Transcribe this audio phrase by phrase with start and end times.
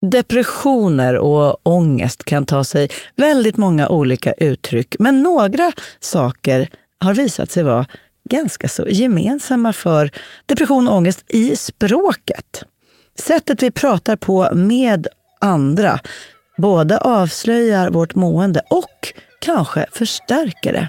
[0.00, 6.68] Depressioner och ångest kan ta sig väldigt många olika uttryck, men några saker
[7.00, 7.86] har visat sig vara
[8.30, 10.10] ganska så gemensamma för
[10.46, 12.64] depression och ångest i språket.
[13.18, 15.06] Sättet vi pratar på med
[15.40, 16.00] andra
[16.56, 20.88] både avslöjar vårt mående och kanske förstärker det.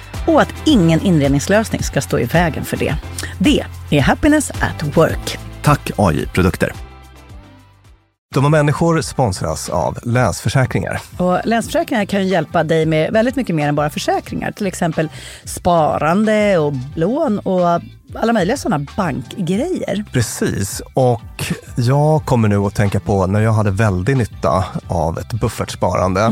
[0.27, 2.95] och att ingen inredningslösning ska stå i vägen för det.
[3.39, 5.39] Det är Happiness at Work.
[5.61, 6.73] Tack AI Produkter.
[8.33, 11.01] Dumma människor sponsras av Länsförsäkringar.
[11.17, 14.51] Och Länsförsäkringar kan hjälpa dig med väldigt mycket mer än bara försäkringar.
[14.51, 15.09] Till exempel
[15.43, 17.81] sparande och lån och
[18.15, 20.05] alla möjliga sådana bankgrejer.
[20.11, 25.33] Precis, och jag kommer nu att tänka på när jag hade väldigt nytta av ett
[25.33, 26.31] buffertsparande.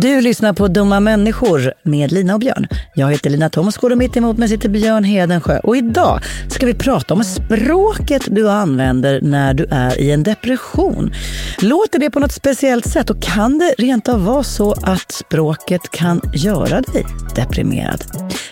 [0.00, 2.66] Du lyssnar på Dumma människor med Lina och Björn.
[2.94, 5.58] Jag heter Lina Thomsgård och mitt emot mig sitter Björn Hedensjö.
[5.58, 11.12] Och idag ska vi prata om språket du använder när du är i en depression.
[11.58, 15.90] Låter det på något speciellt sätt och kan det rent av vara så att språket
[15.90, 18.04] kan göra dig deprimerad?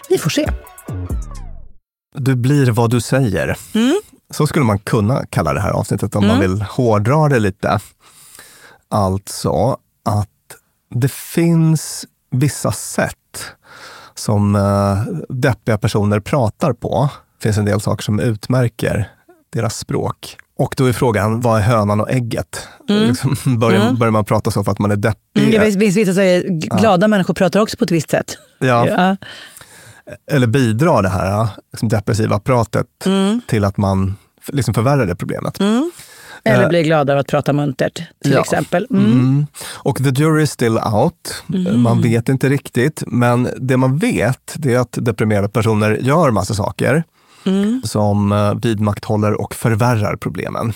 [0.09, 0.49] Vi får se.
[2.17, 3.59] Du blir vad du säger.
[4.31, 7.79] Så skulle man kunna kalla det här avsnittet om man vill hårdra det lite.
[8.91, 10.29] Alltså att
[10.95, 13.45] det finns vissa sätt
[14.15, 14.99] som uh,
[15.29, 17.09] deppiga personer pratar på.
[17.39, 19.09] Det finns en del saker som utmärker
[19.53, 20.37] deras språk.
[20.59, 22.69] Och då är frågan, vad är hönan och ägget?
[22.89, 23.09] Mm.
[23.09, 23.97] Liksom, börjar, mm.
[23.97, 25.43] börjar man prata så för att man är deppig?
[25.43, 26.23] Mm, det finns vissa
[26.79, 27.09] glada ja.
[27.09, 28.39] människor pratar också på ett visst sätt.
[28.59, 28.89] Ja.
[28.89, 29.17] ja.
[30.31, 33.41] Eller bidrar det här liksom depressiva pratet mm.
[33.47, 34.17] till att man
[34.53, 35.61] liksom förvärrar det problemet?
[35.61, 35.91] Mm.
[36.45, 38.41] Eller eh, blir glada av att prata muntert, till ja.
[38.41, 38.87] exempel.
[38.91, 39.05] Mm.
[39.05, 39.47] Mm.
[39.67, 41.43] Och the jury is still out.
[41.55, 41.83] Mm.
[41.83, 46.55] Man vet inte riktigt, men det man vet det är att deprimerade personer gör massa
[46.55, 47.05] saker
[47.47, 47.83] mm.
[47.85, 50.73] som eh, vidmakthåller och förvärrar problemen.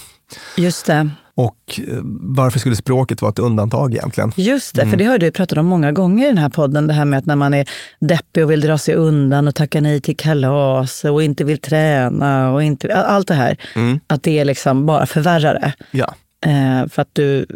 [0.57, 1.11] Just det.
[1.39, 4.33] Och eh, varför skulle språket vara ett undantag egentligen?
[4.37, 4.91] Just det, mm.
[4.91, 6.87] för det har du pratat om många gånger i den här podden.
[6.87, 7.69] Det här med att när man är
[8.01, 12.53] deppig och vill dra sig undan och tacka nej till kalas och inte vill träna
[12.53, 13.57] och inte, allt det här.
[13.75, 14.01] Mm.
[14.07, 15.73] Att det är liksom bara förvärrare.
[15.91, 16.15] Ja.
[16.47, 17.47] Eh, för att du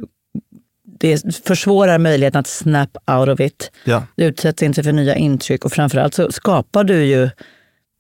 [1.01, 3.71] det försvårar möjligheten att snap out of it.
[3.85, 4.03] Ja.
[4.17, 7.31] Du utsätts inte för nya intryck och framförallt så skapar du ju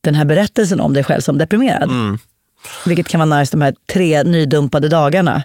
[0.00, 1.90] den här berättelsen om dig själv som deprimerad.
[1.90, 2.19] Mm.
[2.87, 5.43] Vilket kan vara nice de här tre nydumpade dagarna.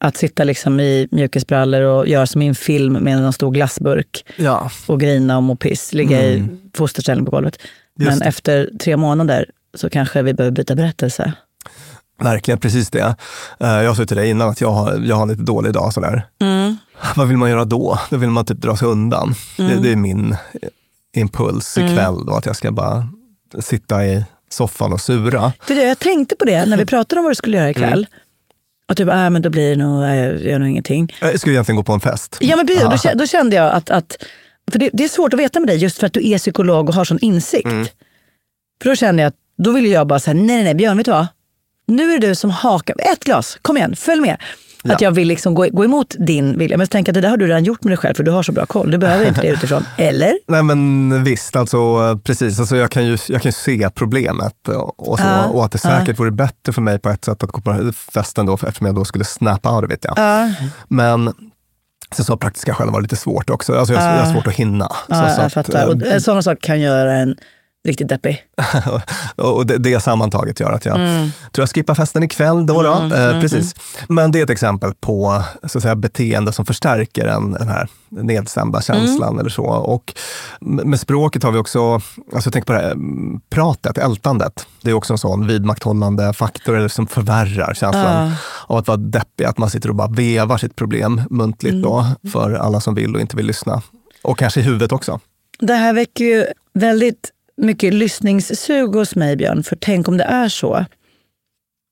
[0.00, 4.24] Att sitta liksom i mjukisbrallor och göra som i en film med en stor glassburk.
[4.36, 4.70] Ja.
[4.86, 6.44] Och grina och må piss, ligga mm.
[6.44, 7.58] i fosterställning på golvet.
[7.98, 8.24] Just Men det.
[8.24, 11.32] efter tre månader så kanske vi behöver byta berättelse.
[12.20, 13.16] Verkligen, precis det.
[13.60, 15.92] Eh, jag sa till dig innan att jag har, jag har en lite dålig dag.
[15.92, 16.26] Sådär.
[16.40, 16.76] Mm.
[17.16, 17.98] Vad vill man göra då?
[18.10, 19.34] Då vill man typ dra sig undan.
[19.58, 19.70] Mm.
[19.70, 20.36] Det, det, är min
[21.16, 22.26] impuls ikväll mm.
[22.26, 23.08] då, att jag ska bara
[23.60, 25.52] sitta i soffan och sura.
[25.66, 27.92] Det det, jag tänkte på det när vi pratade om vad du skulle göra ikväll.
[27.92, 28.27] Mm.
[28.88, 31.14] Och typ, äh, men då blir det nog, äh, jag gör nog ingenting.
[31.20, 32.36] Jag skulle egentligen gå på en fest.
[32.40, 34.24] Ja, men då, då, kände jag att, att
[34.70, 36.88] för det, det, är svårt att veta med dig just för att du är psykolog
[36.88, 37.66] och har sån insikt.
[37.66, 37.86] Mm.
[38.82, 41.06] För då kände jag att då ville jag bara säga, nej, nej, nej, Björn, vet
[41.06, 41.26] du vad?
[41.86, 42.96] Nu är det du som hakar.
[42.98, 44.36] Ett glas, kom igen, följ med.
[44.88, 44.94] Ja.
[44.94, 46.76] Att jag vill liksom gå, gå emot din vilja.
[46.76, 48.30] Men jag tänker att det där har du redan gjort med dig själv för du
[48.30, 48.90] har så bra koll.
[48.90, 49.84] Du behöver inte det utifrån.
[49.96, 50.32] Eller?
[50.48, 52.60] Nej men visst, alltså, precis.
[52.60, 55.44] Alltså, jag, kan ju, jag kan ju se problemet och, så, ja.
[55.44, 56.14] och att det säkert ja.
[56.18, 59.04] vore bättre för mig på ett sätt att gå på festen då, eftersom jag då
[59.04, 60.04] skulle snappa out of it.
[60.08, 60.14] Ja.
[60.16, 60.50] ja.
[60.88, 61.32] Men
[62.16, 63.74] Sen så har praktiska skäl varit lite svårt också.
[63.74, 64.88] Alltså jag, jag har svårt att hinna.
[65.08, 66.02] Ja, så, så jag.
[66.02, 67.36] Att, och sådana saker kan göra en
[67.88, 68.42] riktigt deppig.
[69.36, 71.30] och det, det sammantaget gör att jag mm.
[71.52, 72.82] tror jag skippar festen ikväll då.
[72.82, 72.92] då.
[72.92, 73.74] Mm, eh, mm, precis.
[73.74, 74.14] Mm.
[74.14, 77.88] Men det är ett exempel på så att säga, beteende som förstärker en, den här
[78.08, 79.40] nedstämda känslan mm.
[79.40, 79.64] eller så.
[79.64, 80.14] Och
[80.60, 82.96] med språket har vi också, alltså jag tänker på det här,
[83.50, 84.66] pratet, ältandet.
[84.82, 88.34] Det är också en sån vidmakthållande faktor eller som förvärrar känslan uh.
[88.66, 89.44] av att vara deppig.
[89.44, 93.20] Att man sitter och bara vevar sitt problem muntligt då för alla som vill och
[93.20, 93.82] inte vill lyssna.
[94.22, 95.20] Och kanske i huvudet också.
[95.58, 99.62] Det här väcker ju väldigt mycket lyssningssug hos mig, Björn.
[99.62, 100.86] För tänk om det är så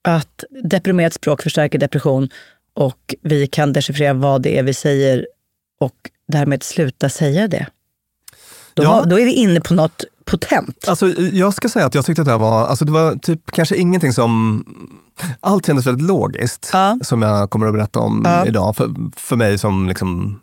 [0.09, 2.29] att deprimerat språk förstärker depression
[2.75, 5.27] och vi kan dechiffrera vad det är vi säger
[5.81, 7.67] och därmed sluta säga det.
[8.75, 9.05] Då, ja.
[9.07, 10.89] då är vi inne på något potent.
[10.89, 13.51] Alltså, jag ska säga att jag tyckte att det här var, alltså det var typ
[13.51, 14.65] kanske ingenting som
[15.41, 16.99] allt kändes väldigt logiskt, ja.
[17.03, 18.47] som jag kommer att berätta om ja.
[18.47, 20.41] idag, för, för mig som liksom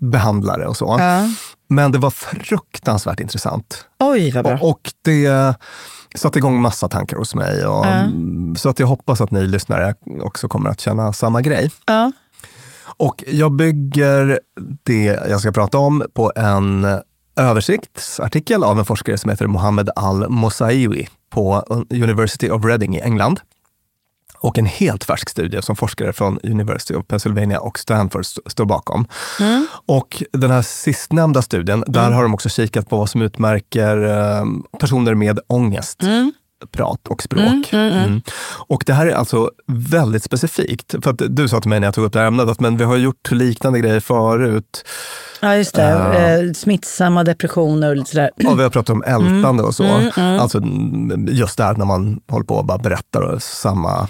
[0.00, 0.96] behandlare och så.
[0.98, 1.28] Ja.
[1.68, 3.86] Men det var fruktansvärt intressant.
[4.00, 4.54] Oj, vad bra.
[4.54, 5.54] Och, och det
[6.14, 7.66] satte igång massa tankar hos mig.
[7.66, 7.86] Och,
[8.56, 11.70] Så att jag hoppas att ni lyssnare också kommer att känna samma grej.
[12.96, 14.40] Och jag bygger
[14.82, 16.86] det jag ska prata om på en
[17.36, 23.40] översiktsartikel av en forskare som heter Mohammed Al-Mosaiwi på University of Reading i England.
[24.42, 29.06] Och en helt färsk studie som forskare från University of Pennsylvania och Stanford står bakom.
[29.40, 29.66] Mm.
[29.86, 31.92] Och den här sistnämnda studien, mm.
[31.92, 34.44] där har de också kikat på vad som utmärker eh,
[34.80, 36.02] personer med ångest.
[36.02, 36.32] Mm
[36.72, 37.42] prat och språk.
[37.42, 38.04] Mm, mm, mm.
[38.04, 38.22] Mm.
[38.66, 40.94] Och det här är alltså väldigt specifikt.
[41.02, 42.76] För att du sa till mig när jag tog upp det här ämnet att men
[42.76, 44.84] vi har gjort liknande grejer förut.
[45.40, 46.42] Ja, just det.
[46.42, 48.30] Uh, Smittsamma depressioner och lite sådär.
[48.36, 49.84] Ja, vi har pratat om ältande mm, och så.
[49.84, 50.62] Mm, alltså
[51.28, 54.08] just där när man håller på och bara berättar samma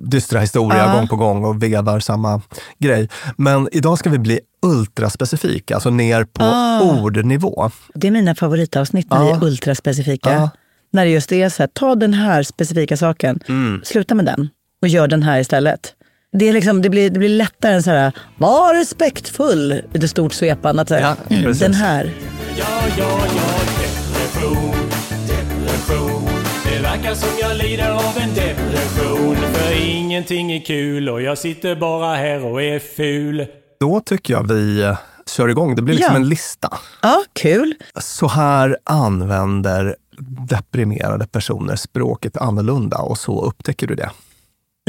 [0.00, 0.94] dystra historia uh.
[0.96, 2.42] gång på gång och vevar samma
[2.78, 3.08] grej.
[3.36, 7.04] Men idag ska vi bli ultraspecifika, alltså ner på uh.
[7.04, 7.70] ordnivå.
[7.94, 9.24] Det är mina favoritavsnitt när uh.
[9.24, 10.50] vi är ultraspecifika.
[10.92, 13.80] När det just är så här, ta den här specifika saken, mm.
[13.84, 14.48] sluta med den
[14.82, 15.94] och gör den här istället.
[16.32, 20.32] Det, är liksom, det, blir, det blir lättare än så här, var respektfull, lite stort
[20.32, 20.82] svepande.
[20.82, 22.14] Att säga, ja, den här.
[22.58, 22.66] Ja,
[22.98, 23.50] ja, ja,
[24.18, 24.74] depression,
[25.28, 26.31] depression.
[27.02, 29.36] Verkar som jag lider av en depression.
[29.36, 33.46] För ingenting är kul och jag sitter bara här och är ful.
[33.80, 35.74] Då tycker jag vi eh, kör igång.
[35.74, 36.20] Det blir liksom ja.
[36.20, 36.78] en lista.
[37.02, 37.74] Ja, kul.
[38.00, 39.96] Så här använder
[40.48, 44.10] deprimerade personer språket annorlunda och så upptäcker du det.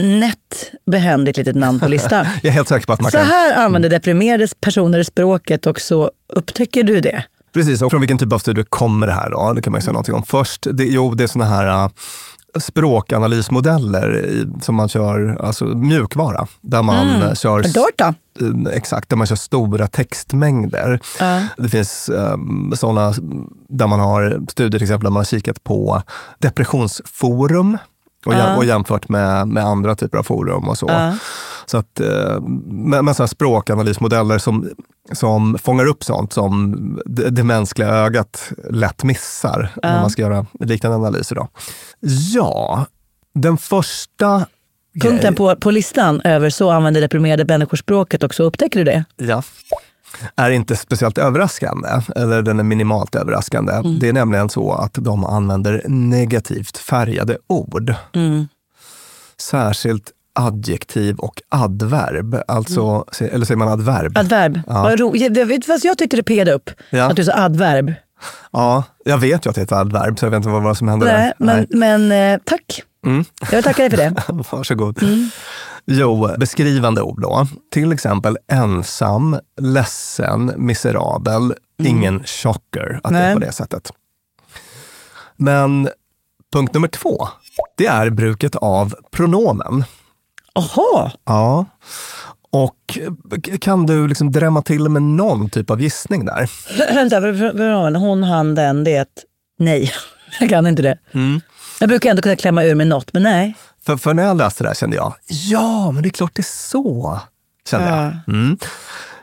[0.02, 2.26] Nätt behändigt litet namn på listan.
[2.42, 3.28] jag är helt säker på att man så kan...
[3.28, 7.26] här använder deprimerade personer språket och så upptäcker du det.
[7.54, 9.54] Precis, och från vilken typ av studie kommer det här då?
[9.54, 10.24] Det kan man ju säga någonting om.
[10.24, 11.90] Först, det, jo, det är såna här uh,
[12.60, 17.36] språkanalysmodeller i, som man kör, alltså mjukvara, där man mm.
[17.36, 17.62] kör...
[17.62, 18.70] Dart då?
[18.70, 21.00] Exakt, där man kör stora textmängder.
[21.22, 21.44] Uh.
[21.58, 23.14] Det finns um, sådana
[23.70, 26.02] där man har studier till exempel där man har kikat på
[26.40, 27.78] depressionsforum
[28.26, 28.58] och, uh.
[28.58, 30.90] och jämfört med, med andra typer av forum och så.
[30.90, 31.14] Uh.
[31.74, 34.70] Så att, eh, med, med språkanalysmodeller som,
[35.12, 36.76] som fångar upp sånt som
[37.06, 41.36] det, det mänskliga ögat lätt missar när man ska göra liknande analyser.
[41.36, 41.48] Då.
[42.34, 42.86] Ja,
[43.34, 44.46] den första
[45.02, 49.06] Punkten på, på listan över så använder deprimerade människor språket och så upptäcker du det.
[49.18, 49.44] Ja
[50.36, 53.74] är inte speciellt överraskande, eller den är minimalt överraskande.
[53.74, 54.00] Mm.
[54.00, 57.94] Det är nämligen så att de använder negativt färgade ord.
[58.14, 58.48] Mm.
[59.38, 62.38] Särskilt adjektiv och adverb.
[62.48, 63.36] Alltså, mm.
[63.36, 64.18] Eller säger man adverb?
[64.18, 64.62] Adverb.
[64.68, 65.58] Ja.
[65.68, 67.04] Fast jag tyckte det ped upp ja.
[67.04, 67.94] att du sa adverb.
[68.52, 70.78] Ja, jag vet ju att det är ett adverb, så jag vet inte vad, vad
[70.78, 71.34] som händer Nej, där.
[71.38, 72.08] Men, Nej.
[72.10, 72.84] men eh, tack.
[73.06, 73.26] Mm.
[73.42, 74.14] Jag vill tacka dig för det.
[74.52, 75.04] Varsågod.
[75.04, 75.30] Mm.
[75.86, 77.48] Jo, beskrivande ord då.
[77.72, 81.42] Till exempel ensam, ledsen, miserabel.
[81.42, 81.56] Mm.
[81.84, 83.22] Ingen chocker att Nej.
[83.22, 83.92] det är på det sättet.
[85.38, 85.90] Men
[86.54, 87.28] punkt nummer två,
[87.78, 89.84] det är bruket av pronomen.
[90.56, 91.12] Aha.
[91.26, 91.66] Ja.
[92.52, 93.00] Och
[93.62, 96.50] kan du liksom drämma till med någon typ av gissning där?
[96.94, 97.20] Vänta,
[98.00, 99.10] hon, han, den, det.
[99.60, 99.92] Nej,
[100.40, 100.98] jag kan inte det.
[101.12, 101.42] Mm.
[101.80, 103.56] Jag brukar ändå kunna klämma ur med något, men nej.
[103.86, 106.42] För, för när jag läste det här kände jag, ja, men det är klart det
[106.42, 107.20] är så.
[107.70, 108.04] Kände ja.
[108.04, 108.36] jag.
[108.36, 108.58] Mm.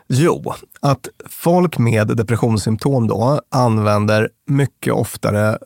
[0.08, 5.58] Jo, att folk med depressionssymptom då använder mycket oftare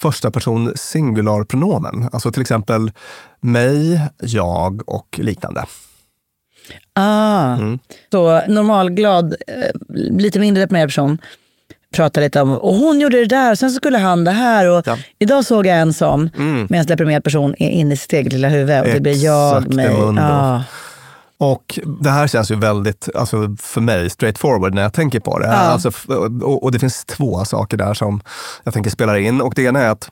[0.00, 2.08] första person singularpronomen.
[2.12, 2.92] Alltså till exempel
[3.40, 5.64] mig, jag och liknande.
[6.92, 7.78] Ah, mm.
[8.10, 9.70] Så normalglad, eh,
[10.10, 11.18] lite mindre deprimerad person
[11.94, 14.68] pratar lite om, och hon gjorde det där, sen så skulle han det här.
[14.68, 14.96] Och ja.
[15.18, 16.66] Idag såg jag en sån, mm.
[16.70, 18.80] medan deprimerad person är inne i sitt eget lilla huvud.
[18.80, 19.88] Och det blir jag, mig.
[20.18, 20.60] Ah.
[21.40, 25.46] Och det här känns ju väldigt, alltså för mig, straightforward när jag tänker på det.
[25.46, 25.52] Ja.
[25.52, 25.92] Alltså,
[26.42, 28.20] och, och, det finns två saker där som
[28.64, 29.40] jag tänker spelar in.
[29.40, 30.10] Och det ena är att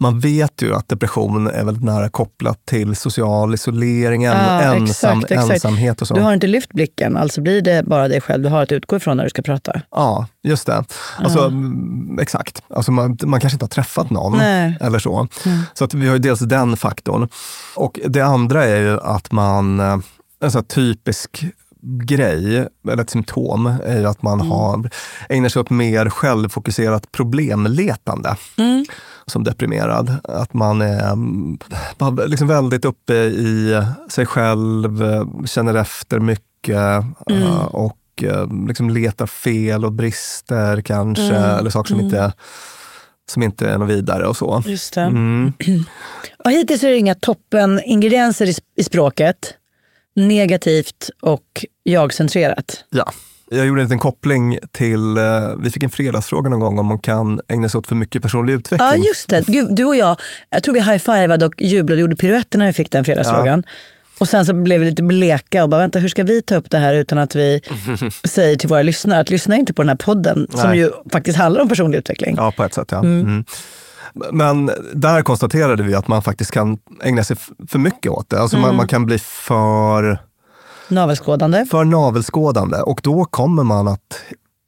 [0.00, 5.32] man vet ju att depression är väldigt nära kopplat till social isolering, ja, ensam, exakt,
[5.32, 5.50] exakt.
[5.50, 6.14] ensamhet och så.
[6.14, 8.96] Du har inte lyft blicken, alltså blir det bara dig själv du har att utgå
[8.96, 9.80] ifrån när du ska prata.
[9.90, 10.84] Ja, just det.
[11.18, 12.22] Alltså, ja.
[12.22, 12.62] Exakt.
[12.74, 14.78] Alltså man, man kanske inte har träffat någon Nej.
[14.80, 15.28] eller så.
[15.46, 15.58] Mm.
[15.74, 17.28] Så att vi har ju dels den faktorn.
[17.74, 19.98] Och det andra är ju att man, eh,
[20.40, 21.44] en sån typisk
[21.82, 24.52] grej, eller ett symptom, är ju att man mm.
[24.52, 24.90] har,
[25.28, 28.36] ägnar sig åt mer självfokuserat problemletande.
[28.56, 28.84] Mm
[29.28, 30.16] som deprimerad.
[30.24, 35.02] Att man är liksom väldigt uppe i sig själv,
[35.46, 37.42] känner efter mycket mm.
[37.42, 41.58] Eh, och eh, liksom letar fel och brister kanske, mm.
[41.58, 42.06] eller saker som, mm.
[42.06, 42.32] inte,
[43.30, 44.62] som inte är något vidare och så.
[44.66, 45.00] Just det.
[45.00, 45.52] Mm.
[46.44, 49.54] Och hittills är det inga toppeningredienser i, i språket.
[50.14, 52.84] Negativt och jag-centrerat.
[52.90, 53.12] Ja.
[53.50, 55.24] Jag gjorde en liten koppling till, eh,
[55.58, 58.52] vi fick en fredagsfråga någon gång om man kan ägna sig åt för mycket personlig
[58.52, 58.88] utveckling.
[58.88, 60.16] Ja just det, Gud, du och jag,
[60.50, 63.62] jag tror vi high-fivade och jublade och gjorde piruetter när vi fick den fredagsfrågan.
[63.66, 63.72] Ja.
[64.18, 66.70] Och sen så blev vi lite bleka och bara, vänta hur ska vi ta upp
[66.70, 67.60] det här utan att vi
[68.24, 70.60] säger till våra lyssnare att lyssna inte på den här podden Nej.
[70.60, 72.34] som ju faktiskt handlar om personlig utveckling.
[72.38, 72.98] Ja, på ett sätt ja.
[72.98, 73.20] Mm.
[73.20, 73.44] Mm.
[74.32, 77.36] Men där konstaterade vi att man faktiskt kan ägna sig
[77.68, 78.40] för mycket åt det.
[78.40, 78.68] Alltså mm.
[78.68, 80.18] man, man kan bli för
[80.88, 81.64] Navelskådande.
[81.70, 82.76] För navelskådande.
[82.76, 84.22] Och då kommer man att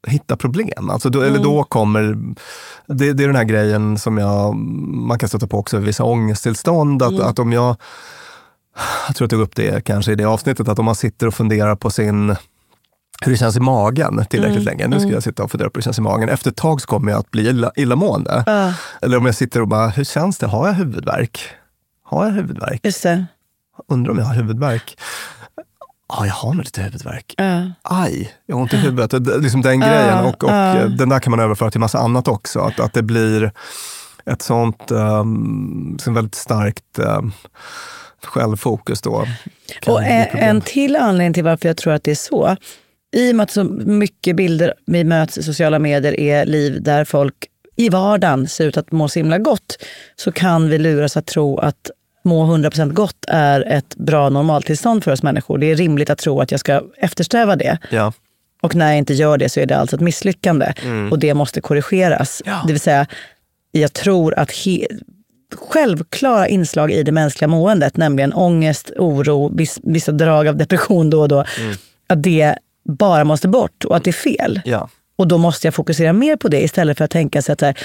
[0.07, 0.89] hitta problem.
[0.89, 1.33] Alltså då, mm.
[1.33, 2.17] Eller då kommer,
[2.87, 6.03] det, det, är den här grejen som jag, man kan stöta på också i vissa
[6.03, 7.03] ångesttillstånd.
[7.03, 7.27] Att, mm.
[7.27, 7.75] att om jag,
[9.07, 11.33] jag tror jag tog upp det kanske i det avsnittet, att om man sitter och
[11.33, 12.35] funderar på sin
[13.23, 14.77] hur det känns i magen tillräckligt mm.
[14.77, 14.87] länge.
[14.87, 15.13] Nu ska mm.
[15.13, 16.29] jag sitta och fundera på hur det känns i magen.
[16.29, 18.43] Efter ett tag så kommer jag att bli illa, illamående.
[18.47, 18.73] Uh.
[19.01, 20.47] Eller om jag sitter och bara, hur känns det?
[20.47, 21.39] Har jag huvudvärk?
[22.03, 22.79] Har jag huvudvärk?
[22.83, 23.25] Just det.
[23.87, 24.97] Undrar om jag har huvudvärk
[26.11, 27.35] ah, jag har nog lite huvudvärk.
[27.41, 27.67] Uh.
[27.81, 29.25] Aj, jag har ont i huvudet.
[29.25, 30.25] Det, liksom den grejen.
[30.25, 30.85] Och, och uh.
[30.85, 32.59] den där kan man överföra till massa annat också.
[32.59, 33.51] Att, att det blir
[34.25, 37.31] ett sånt um, väldigt starkt um,
[38.23, 39.27] självfokus då.
[39.87, 42.55] Och en till anledning till varför jag tror att det är så.
[43.15, 47.05] I och med att så mycket bilder vi möts i sociala medier är liv där
[47.05, 47.35] folk
[47.75, 49.77] i vardagen ser ut att må så himla gott,
[50.15, 51.91] så kan vi luras att tro att
[52.23, 55.57] må 100% gott är ett bra normaltillstånd för oss människor.
[55.57, 57.77] Det är rimligt att tro att jag ska eftersträva det.
[57.89, 58.13] Ja.
[58.61, 60.73] Och när jag inte gör det så är det alltså ett misslyckande.
[60.83, 61.11] Mm.
[61.11, 62.41] Och det måste korrigeras.
[62.45, 62.63] Ja.
[62.67, 63.07] Det vill säga,
[63.71, 64.51] jag tror att
[65.55, 71.27] självklara inslag i det mänskliga måendet, nämligen ångest, oro, vissa drag av depression då och
[71.27, 71.75] då, mm.
[72.07, 72.55] att det
[72.89, 74.61] bara måste bort och att det är fel.
[74.65, 74.89] Ja.
[75.15, 77.77] Och då måste jag fokusera mer på det istället för att tänka sig att här,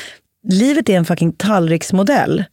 [0.48, 2.44] livet är en fucking tallriksmodell.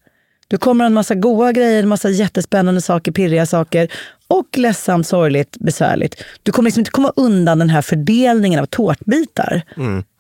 [0.48, 3.88] Du kommer ha en massa goda grejer, en massa jättespännande saker, pirriga saker
[4.28, 6.24] och ledsamt, sorgligt, besvärligt.
[6.44, 9.62] Du kommer liksom inte komma undan den här fördelningen av tårtbitar.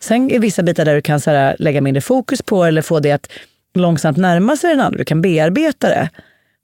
[0.01, 3.11] Sen är vissa bitar där du kan här, lägga mindre fokus på eller få det
[3.11, 3.27] att
[3.73, 4.97] långsamt närma sig den andra.
[4.97, 6.09] Du kan bearbeta det.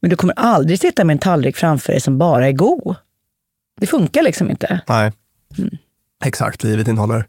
[0.02, 2.96] Men du kommer aldrig sitta med en tallrik framför dig som bara är god.
[3.80, 4.82] Det funkar liksom inte.
[4.88, 5.12] Nej.
[6.26, 7.26] Exakt, livet innehåller,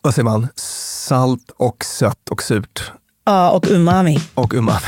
[0.00, 2.92] vad säger man, salt och sött och surt
[3.24, 4.18] Ja, och umami.
[4.34, 4.80] och umami.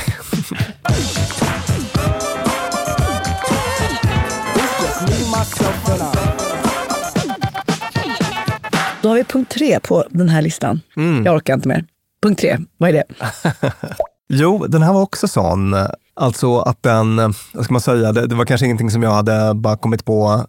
[9.02, 10.80] Då har vi punkt tre på den här listan.
[11.24, 11.84] Jag orkar inte mer.
[12.22, 13.04] Punkt tre, vad är det?
[14.28, 15.76] Jo, den här var också sån.
[16.14, 17.16] Alltså att den,
[17.52, 20.46] vad ska man säga, det, det var kanske ingenting som jag hade bara kommit på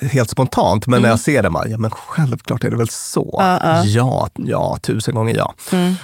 [0.00, 3.36] helt spontant, men när jag ser det, bara, ja men självklart är det väl så.
[3.84, 5.54] Ja, ja, tusen gånger ja.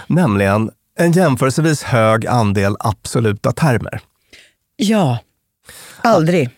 [0.06, 4.00] Nämligen en jämförelsevis hög andel absoluta termer.
[4.76, 5.18] Ja.
[6.02, 6.50] Aldrig.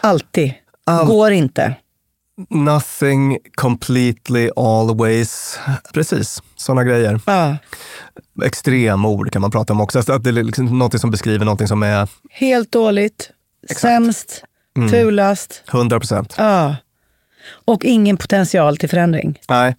[0.00, 0.52] Alltid.
[0.88, 1.74] All- Går inte.
[2.50, 5.58] Nothing completely always.
[5.94, 7.20] Precis, sådana grejer.
[7.26, 7.56] Ja.
[8.44, 9.98] Extremord kan man prata om också.
[9.98, 13.30] Alltså Att det är liksom något som beskriver något som är Helt dåligt.
[13.76, 14.44] Sämst.
[14.90, 15.62] Fulast.
[15.72, 16.34] 100 procent.
[16.38, 16.76] Ja.
[17.64, 19.38] Och ingen potential till förändring.
[19.48, 19.76] Nej.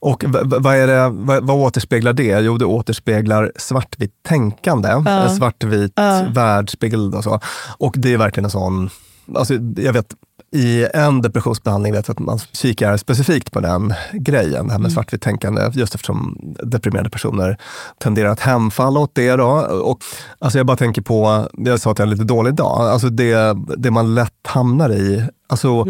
[0.00, 2.40] Och vad, är det, vad, vad återspeglar det?
[2.40, 5.28] Jo, det återspeglar svartvitt tänkande, ja.
[5.36, 5.92] svartvit
[6.32, 7.40] världsbild och så.
[7.78, 8.90] Och det är verkligen en sån,
[9.34, 10.14] alltså jag vet
[10.52, 14.92] i en depressionsbehandling vet jag att man kikar specifikt på den grejen, det här med
[14.92, 17.56] svartvitt tänkande, just eftersom deprimerade personer
[17.98, 19.36] tenderar att hemfalla åt det.
[19.36, 19.48] Då.
[19.82, 19.98] Och,
[20.38, 23.08] alltså jag bara tänker på, jag sa att jag har en lite dålig dag, alltså
[23.08, 25.28] det, det man lätt hamnar i.
[25.48, 25.84] Alltså,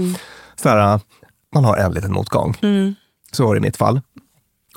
[0.62, 1.00] så här,
[1.54, 2.56] man har en liten motgång.
[3.32, 4.00] Så var det i mitt fall.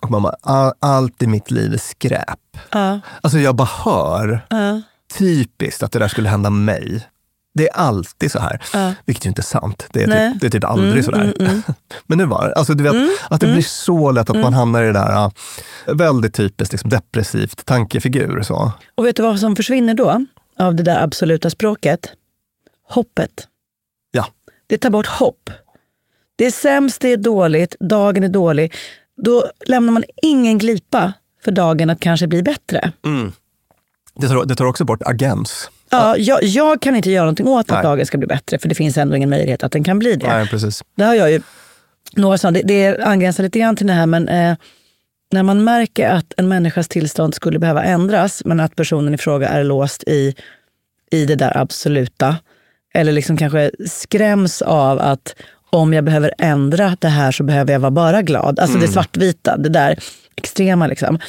[0.01, 2.39] Och man bara, "All- allt i mitt liv är skräp.
[2.71, 2.99] Ja.
[3.21, 4.81] Alltså jag bara hör, Ja.
[5.17, 7.07] typiskt att det där skulle hända mig.
[7.53, 8.61] Det är alltid så här.
[9.05, 9.87] Vilket ju inte är sant.
[9.91, 10.25] Det är Nej.
[10.25, 11.33] Mm, typ, det är typ aldrig så där.
[12.07, 12.55] Men nu var det.
[12.55, 12.95] Alltså, du vet,
[13.29, 15.31] att det blir så lätt att man hamnar i det där äh,
[15.95, 18.41] väldigt typiskt liksom, depressivt tankefigur.
[18.41, 18.71] Så.
[18.95, 20.25] Och vet du vad som försvinner då?
[20.59, 22.11] Av det där absoluta språket?
[22.89, 23.47] Hoppet.
[24.11, 24.27] Ja.
[24.67, 25.49] Det tar bort hopp.
[26.35, 28.73] Det är sämst, det är dåligt, dagen är dålig.
[29.17, 32.91] Då lämnar man ingen glipa för dagen att kanske bli bättre.
[34.15, 35.69] Det, tar, det tar också bort agens.
[35.91, 37.83] Ja, jag, jag kan inte göra någonting åt att Nej.
[37.83, 40.27] dagen ska bli bättre, för det finns ändå ingen möjlighet att den kan bli det.
[40.27, 40.83] Nej, precis.
[40.95, 41.41] Det har jag ju
[42.15, 44.55] några sådana, det, det angränsar lite grann till det här, men eh,
[45.31, 49.49] när man märker att en människas tillstånd skulle behöva ändras, men att personen i fråga
[49.49, 50.35] är låst i,
[51.11, 52.35] i det där absoluta,
[52.93, 55.35] eller liksom kanske skräms av att
[55.69, 58.59] om jag behöver ändra det här så behöver jag vara bara glad.
[58.59, 59.99] Alltså det svartvita, det där
[60.35, 60.87] extrema.
[60.87, 61.19] Liksom.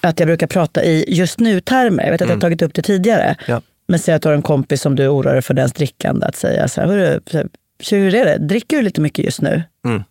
[0.00, 2.04] Att jag brukar prata i just nu-termer.
[2.04, 3.36] Jag vet att jag har tagit upp det tidigare.
[3.46, 3.60] Ja.
[3.88, 6.26] Men säg att du har en kompis som du oroar dig för dens drickande.
[6.26, 7.48] Att säga så här, "Hörru, så här,
[7.90, 8.38] hur är det?
[8.38, 9.62] Dricker du lite mycket just nu?
[9.86, 10.02] Mm.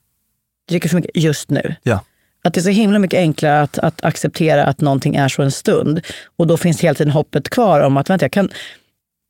[0.70, 1.76] Dricker för mycket just nu?
[1.84, 2.00] Ja.
[2.44, 5.52] Att det är så himla mycket enklare att, att acceptera att någonting är så en
[5.52, 6.02] stund.
[6.38, 8.50] Och då finns hela tiden hoppet kvar om att vänta, jag kan,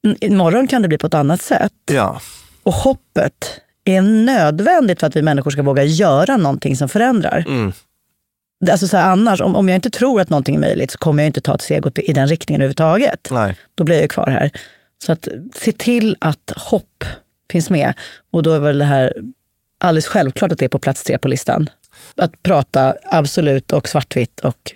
[0.06, 1.74] mm, imorgon kan det bli på ett annat sätt.
[1.92, 2.22] Ja.
[2.64, 7.46] Och hoppet är nödvändigt för att vi människor ska våga göra någonting som förändrar.
[7.48, 7.74] Mm.
[8.72, 11.24] Alltså så här, annars, om, om jag inte tror att någonting är möjligt så kommer
[11.24, 13.28] jag inte ta ett steg i den riktningen överhuvudtaget.
[13.32, 13.56] Nej.
[13.76, 14.52] Då blir jag ju kvar här.
[15.04, 17.04] Så att se till att hopp
[17.52, 17.94] finns med.
[18.32, 19.14] Och då är väl det här
[19.80, 21.70] alldeles självklart att det är på plats tre på listan.
[22.16, 24.74] Att prata absolut och svartvitt och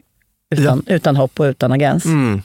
[0.51, 2.05] utan, utan hopp och utan agens.
[2.05, 2.41] Mm.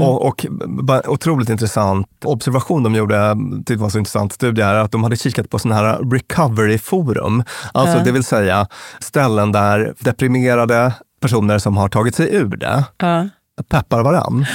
[0.00, 3.34] Och, och bara otroligt intressant observation de gjorde,
[3.66, 7.42] det var så intressant studie här, att de hade kikat på sådana här recovery-forum.
[7.74, 8.66] Alltså det vill säga
[9.00, 13.28] ställen där deprimerade personer som har tagit sig ur det Ja.
[13.68, 14.46] peppar varann.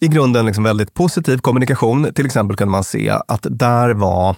[0.00, 2.12] I grunden liksom väldigt positiv kommunikation.
[2.14, 4.36] Till exempel kunde man se att där var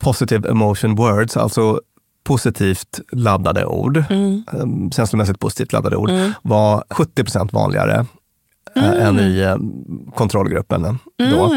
[0.00, 1.80] positive emotion words, alltså
[2.24, 4.90] positivt laddade ord, mm.
[4.90, 6.10] känslomässigt positivt laddade ord,
[6.42, 8.06] var 70 procent vanligare
[8.76, 9.56] eh, än i eh,
[10.14, 10.98] kontrollgruppen.
[11.30, 11.54] Då.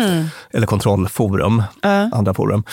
[0.52, 1.64] Eller kontrollforum,
[2.14, 2.64] andra forum.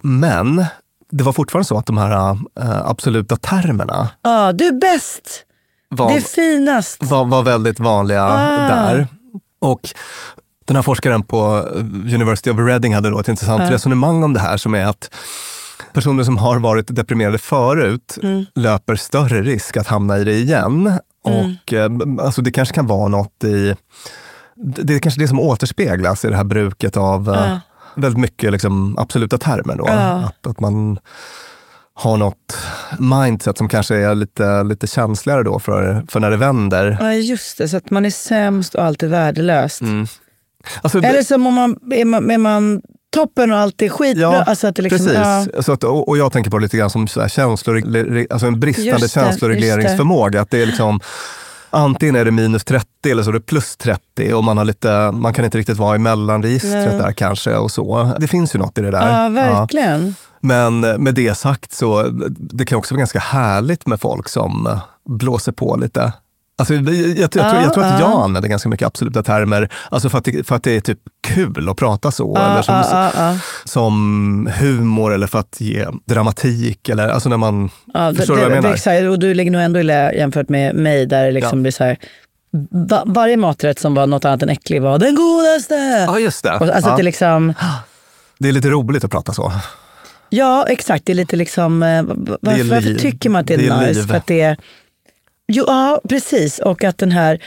[0.00, 0.64] Men
[1.10, 5.42] det var fortfarande så att de här eh, absoluta termerna Ja, du är bäst!
[5.88, 7.02] var, Det är finast!
[7.02, 8.68] var, var väldigt vanliga Ah.
[8.68, 9.06] där.
[9.58, 9.80] Och
[10.64, 11.38] den här forskaren på
[12.14, 15.10] University of Reading hade då ett intressant resonemang om det här som är att
[15.92, 18.44] personer som har varit deprimerade förut Mm.
[18.54, 20.98] löper större risk att hamna i det igen.
[21.24, 23.74] Och eh, alltså det kanske kan vara något i...
[24.54, 27.58] Det är kanske det som återspeglas i det här bruket av eh,
[27.96, 29.76] väldigt mycket liksom, absoluta termer.
[29.76, 29.86] Då.
[29.86, 30.98] Att, att man
[31.94, 32.56] har något
[32.98, 36.96] mindset som kanske är lite, lite känsligare då för, för när det vänder.
[37.00, 37.68] Ja, just det.
[37.68, 39.80] Så att man är sämst och allt är värdelöst.
[39.80, 40.06] Mm.
[40.82, 42.82] Alltså, Eller som om man är, man, är man
[43.16, 44.22] toppen och allt är skitbra.
[44.22, 45.14] Ja, alltså att liksom, precis.
[45.54, 48.46] Ja, Så att, och, jag tänker på det lite grann som så här känsloregle- alltså
[48.46, 50.40] en bristande det, känsloregleringsförmåga.
[50.40, 51.00] Att det är liksom,
[51.70, 55.10] antingen är det minus 30 eller så är det plus 30 och man, har lite,
[55.12, 56.98] man kan inte riktigt vara i mellanregistret Nej.
[56.98, 57.56] där kanske.
[57.56, 58.14] och så.
[58.20, 59.22] Det finns ju något i det där.
[59.22, 60.14] ja, verkligen.
[60.40, 65.52] Men med det sagt så det kan också vara ganska härligt med folk som blåser
[65.52, 66.12] på lite.
[66.58, 68.10] Alltså, jag, jag, jag, tror, jag tror att Ja, ja.
[68.12, 70.98] jag använder ganska mycket absoluta termer, alltså för, att det, för att det är typ
[71.28, 72.36] kul att prata så.
[72.36, 76.88] Eller som, som humor eller för att ge dramatik.
[76.88, 78.74] Eller, alltså när man, Ja, förstår det, du vad jag det, menar?
[78.74, 79.02] exakt.
[79.02, 81.62] Och du ligger nog ändå i lä jämfört med mig där det liksom Ja.
[81.62, 81.96] blir så här,
[82.70, 85.74] va, varje maträtt som var något annat än äcklig var den godaste.
[86.06, 86.54] Ja, just det.
[86.56, 86.96] Och, alltså ja.
[86.96, 87.54] det liksom,
[88.38, 89.52] det är lite roligt att prata så.
[90.30, 93.58] ja exakt, det är lite liksom, eh, Det varför, varför tycker man att det är,
[93.58, 93.92] Det är nice?
[94.00, 94.06] liv.
[94.06, 94.56] För att det är,
[95.48, 96.58] jo, ja, precis.
[96.58, 97.42] Och att den här,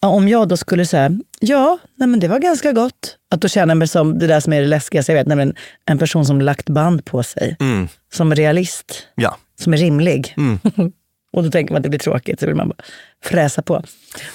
[0.00, 3.16] ja, om jag då skulle säga, ja, nej, men det var ganska gott.
[3.30, 5.54] Att då känna mig som det där som är det läskigaste jag vet, nämligen
[5.86, 7.56] en person som lagt band på sig.
[7.60, 7.88] Mm.
[8.12, 9.36] Som realist, Ja.
[9.60, 10.34] som är rimlig.
[10.36, 10.58] Mm.
[11.32, 12.76] Och då tänker man att det blir tråkigt, så vill man bara
[13.24, 13.84] fräsa på.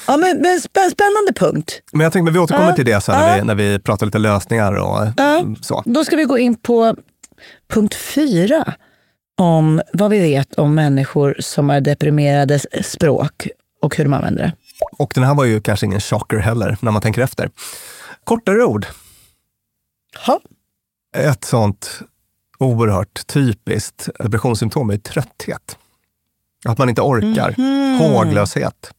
[0.07, 1.81] Ja, men, men spä- spännande punkt.
[1.91, 3.25] Men jag tänkte men vi återkommer Ja, till det sen ja.
[3.27, 5.45] när, vi, när vi pratar lite lösningar och Ja.
[5.61, 5.83] så.
[5.85, 6.95] Då ska vi gå in på
[7.73, 8.73] punkt fyra.
[9.39, 13.47] Om vad vi vet om människor som är deprimerades språk
[13.81, 14.53] och hur de använder det.
[14.97, 17.49] Och den här var ju kanske ingen chocker heller när man tänker efter.
[18.23, 18.85] Kortare ord.
[20.25, 20.39] Ha.
[21.17, 22.01] Ett sånt
[22.59, 25.77] oerhört typiskt depressionssymptom är trötthet.
[26.65, 27.55] Att man inte orkar.
[27.99, 28.91] Håglöshet.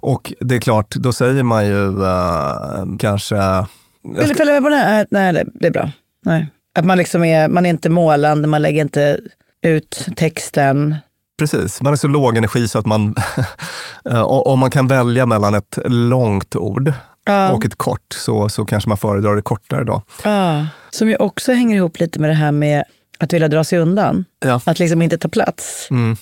[0.00, 3.66] Och det är klart, då säger man ju eh, kanske...
[4.02, 5.06] Vill du följa med på den här?
[5.10, 5.90] Nej, det, det är bra.
[6.24, 6.48] Nej.
[6.74, 9.20] Att man, liksom är, man är inte målande, man lägger inte
[9.64, 10.96] ut texten.
[11.38, 13.14] Precis, man är så låg energi så att man...
[14.10, 16.92] eh, om man kan välja mellan ett långt ord
[17.26, 17.52] Ja.
[17.52, 20.02] och ett kort så, så kanske man föredrar det kortare då.
[20.24, 20.66] Ja.
[20.90, 22.84] Som ju också hänger ihop lite med det här med
[23.18, 24.24] att vilja dra sig undan.
[24.44, 24.60] Ja.
[24.64, 25.88] Att liksom inte ta plats.
[25.90, 26.16] Mm.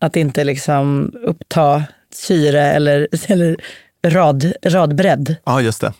[0.00, 1.82] Att inte liksom uppta
[2.14, 3.56] syre eller, eller
[4.06, 5.36] rad, radbredd.
[5.44, 5.92] Ja, just det.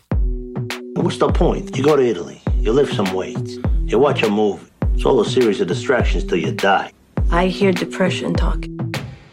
[0.97, 1.77] What's the point?
[1.77, 3.51] You go to Italy, you lift some weights,
[3.91, 4.68] you watch a movie.
[4.99, 6.91] It's all a series of distractions till you die.
[7.45, 8.65] I hear depression talk.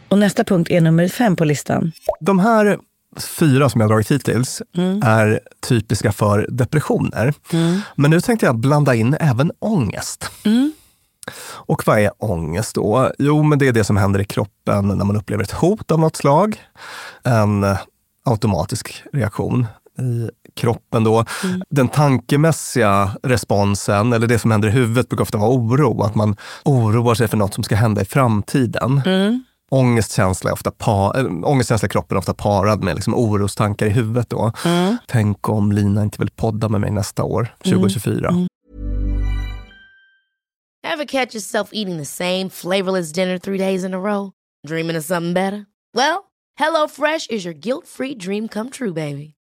[0.09, 1.93] Och nästa punkt är nummer fem på listan.
[2.21, 2.79] De här
[3.39, 4.63] fyra som jag dragit hittills
[5.03, 7.35] är typiska för depressioner.
[7.95, 10.31] Men nu tänkte jag blanda in även ångest.
[11.53, 13.13] Och vad är ångest då?
[13.19, 15.99] Jo, men det är det som händer i kroppen när man upplever ett hot av
[15.99, 16.61] något slag.
[17.23, 17.67] En
[18.25, 19.67] automatisk reaktion
[19.99, 21.25] i kroppen då.
[21.71, 26.03] Den tankemässiga responsen, eller det som händer i huvudet, brukar ofta vara oro.
[26.03, 29.03] Att man oroar sig för något som ska hända i framtiden.
[29.71, 33.91] Ångestkänsla, är ofta pa, äh, ångestkänsla i kroppen är ofta parad med liksom orostankar i
[33.91, 34.31] huvudet.
[34.31, 34.53] Då.
[35.07, 38.47] Tänk om Lina inte vill podda med mig nästa år, 2024.
[40.93, 44.33] Ever catch yourself eating the same flavorless dinner three days in a row?
[44.67, 45.67] Dreaming of something better?
[45.95, 49.36] Well, HelloFresh is your guilt free dream come true, baby.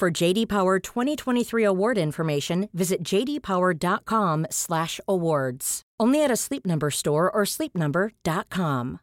[0.00, 5.80] For JD Power 2023 award information, visit jdpower.com/awards.
[6.02, 8.98] Only at a Sleep Number store or sleepnumber.com.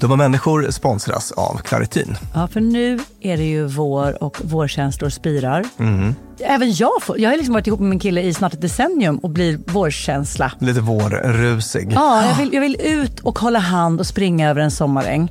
[0.00, 2.16] Dumma människor sponsras av Claritin.
[2.34, 5.64] Ja, för nu är det ju vår och vårkänslor spirar.
[5.78, 6.14] Mm.
[6.38, 9.18] Även jag får, jag har liksom varit ihop med min kille i snart ett decennium
[9.18, 10.52] och blir vårkänsla.
[10.58, 11.92] Lite vårrusig.
[11.94, 15.30] Ja, jag vill, jag vill ut och hålla hand och springa över en sommaräng.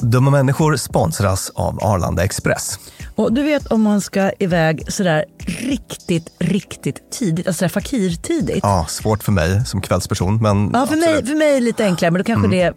[0.00, 2.78] Dumma människor sponsras av Arlanda Express.
[3.16, 8.60] Och du vet om man ska iväg sådär riktigt, riktigt tidigt, alltså fakirtidigt.
[8.62, 11.84] Ja, svårt för mig som kvällsperson, men Ja, för mig, för mig är det lite
[11.84, 12.74] enklare, men då kanske det är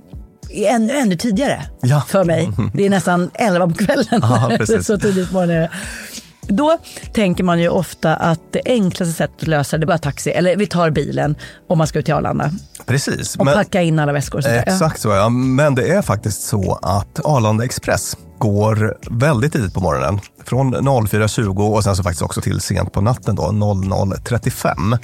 [0.76, 2.04] ännu, ännu tidigare Ja.
[2.08, 2.50] för mig.
[2.74, 4.06] Det är nästan 11 på kvällen.
[4.22, 5.70] Ja, så tidigt på morgonen är det.
[6.48, 6.78] Då
[7.14, 10.56] tänker man ju ofta att det enklaste sättet att lösa det är bara taxi, eller
[10.58, 11.36] vi tar bilen
[11.68, 12.52] om man ska ut till Arlanda
[12.86, 13.36] Precis.
[13.36, 14.48] och men- packa in alla väskor.
[14.48, 15.30] Exakt så, ja.
[15.30, 20.20] Men det är faktiskt så att Arlanda Express går väldigt tidigt på morgonen.
[20.46, 24.98] Från 04.20 och sen så faktiskt också till sent på natten då, 00.35.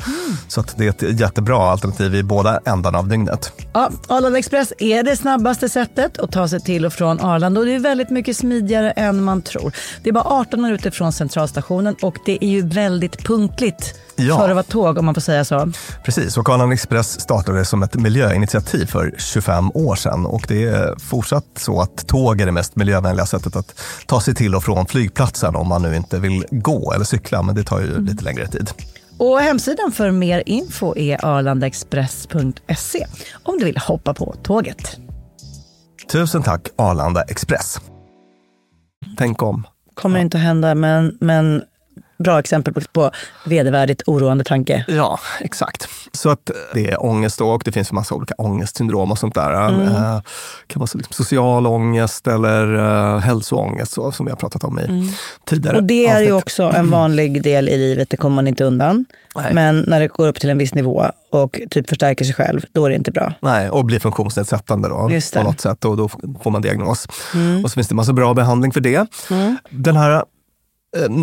[0.48, 3.54] Så att det är ett jättebra alternativ i båda ändarna av dygnet.
[3.74, 7.66] Ja, Arlanda Express är det snabbaste sättet att ta sig till och från Arlanda och
[7.66, 9.72] det är väldigt mycket smidigare än man tror.
[10.04, 14.38] Det är bara 18 minuter från centralstationen och det är ju väldigt punktligt Ja.
[14.38, 15.72] för att vara tåg om man får säga så.
[16.04, 21.00] Precis, och Arlanda Express startade som ett miljöinitiativ för 25 år sedan och det är
[21.00, 24.86] fortsatt så att tåg är det mest miljövänliga sättet att ta sig till och från
[24.86, 28.48] flygplatsen om man nu inte vill gå eller cykla, men det tar ju lite längre
[28.48, 28.72] tid.
[29.18, 33.08] Och hemsidan för mer info är arlandaexpress.se
[33.44, 34.98] om du vill hoppa på tåget.
[36.12, 37.80] Tusen tack Arlanda Express.
[39.18, 39.68] Tänk om.
[39.94, 41.64] Kommer inte att hända, men, men
[42.24, 43.12] bra exempel på, på
[43.46, 44.86] vedervärdigt oroande tanke.
[44.88, 45.90] Ja, exakt.
[46.12, 49.70] Så att det är ångest och det finns en massa olika ångestsyndrom och sånt där.
[49.70, 49.82] Mm.
[49.82, 50.22] Eh,
[50.68, 54.80] kan vara så liksom social ångest eller uh, hälsoångest så, som vi har pratat om
[54.80, 55.14] i
[55.46, 55.84] tidigare Mm.
[55.84, 59.06] Och det är ju också en vanlig del i livet, det kommer man inte undan.
[59.36, 59.54] Nej.
[59.54, 62.86] Men när det går upp till en viss nivå och typ förstärker sig själv, då
[62.86, 63.34] är det inte bra.
[63.42, 66.10] Nej, och blir funktionsnedsättande då, på något sätt och då
[66.44, 67.08] får man diagnos.
[67.64, 69.08] Och så finns det massa bra behandling för det.
[69.70, 70.22] Den här eh,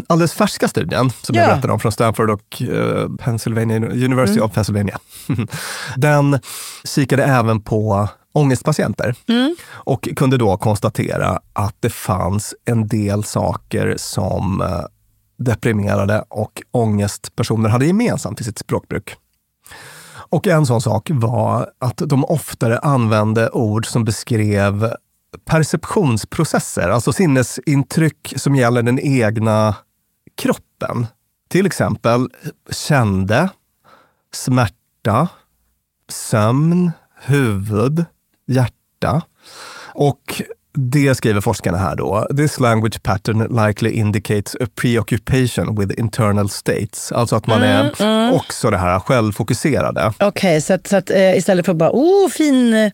[0.06, 1.48] alldeles färska studien som jag Ja.
[1.48, 4.98] berättade om från Stanford och eh, Pennsylvania, University of Pennsylvania.
[5.96, 6.38] Den
[6.84, 9.14] kikade även på ångestpatienter
[9.68, 14.80] och kunde då konstatera att det fanns en del saker som eh,
[15.38, 19.14] deprimerade och ångestpersoner hade gemensamt i sitt språkbruk.
[20.28, 24.92] Och en sån sak var att de oftare använde ord som beskrev
[25.44, 29.74] perceptionsprocesser, alltså sinnesintryck som gäller den egna
[30.36, 31.06] kroppen.
[31.48, 32.28] Till exempel
[32.70, 33.48] kände,
[34.32, 35.28] smärta,
[36.08, 38.04] sömn, huvud,
[38.46, 39.22] hjärta.
[39.94, 42.26] Och det skriver forskarna här då.
[42.36, 47.12] This language pattern likely indicates a preoccupation with internal states.
[47.12, 47.92] Alltså att man är
[48.32, 50.12] också det här självfokuserade.
[50.18, 52.90] Okej, så att, så att eh, istället för bara, oh fin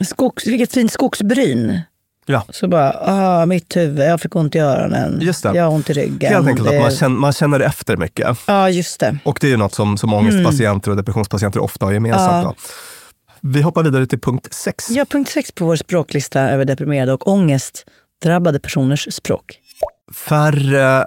[0.00, 1.80] skogs, vilket fint skogsbryn.
[2.26, 2.44] Ja.
[2.50, 5.18] Så bara, ah, mitt huvud, jag fick ont i öronen.
[5.22, 5.54] Just det.
[5.54, 6.32] Jag har ont i ryggen.
[6.32, 8.38] Helt enkelt att man känner, man känner efter mycket.
[8.46, 9.18] Ja, just det.
[9.24, 12.44] Och det är ju något som, som ångestpatienter och depressionspatienter ofta har gemensamt.
[12.44, 12.54] Då.
[13.40, 14.90] Vi hoppar vidare till punkt 6.
[14.90, 19.58] Ja, punkt sex på vår språklista över deprimerade och ångestdrabbade personers språk.
[20.28, 21.06] Färre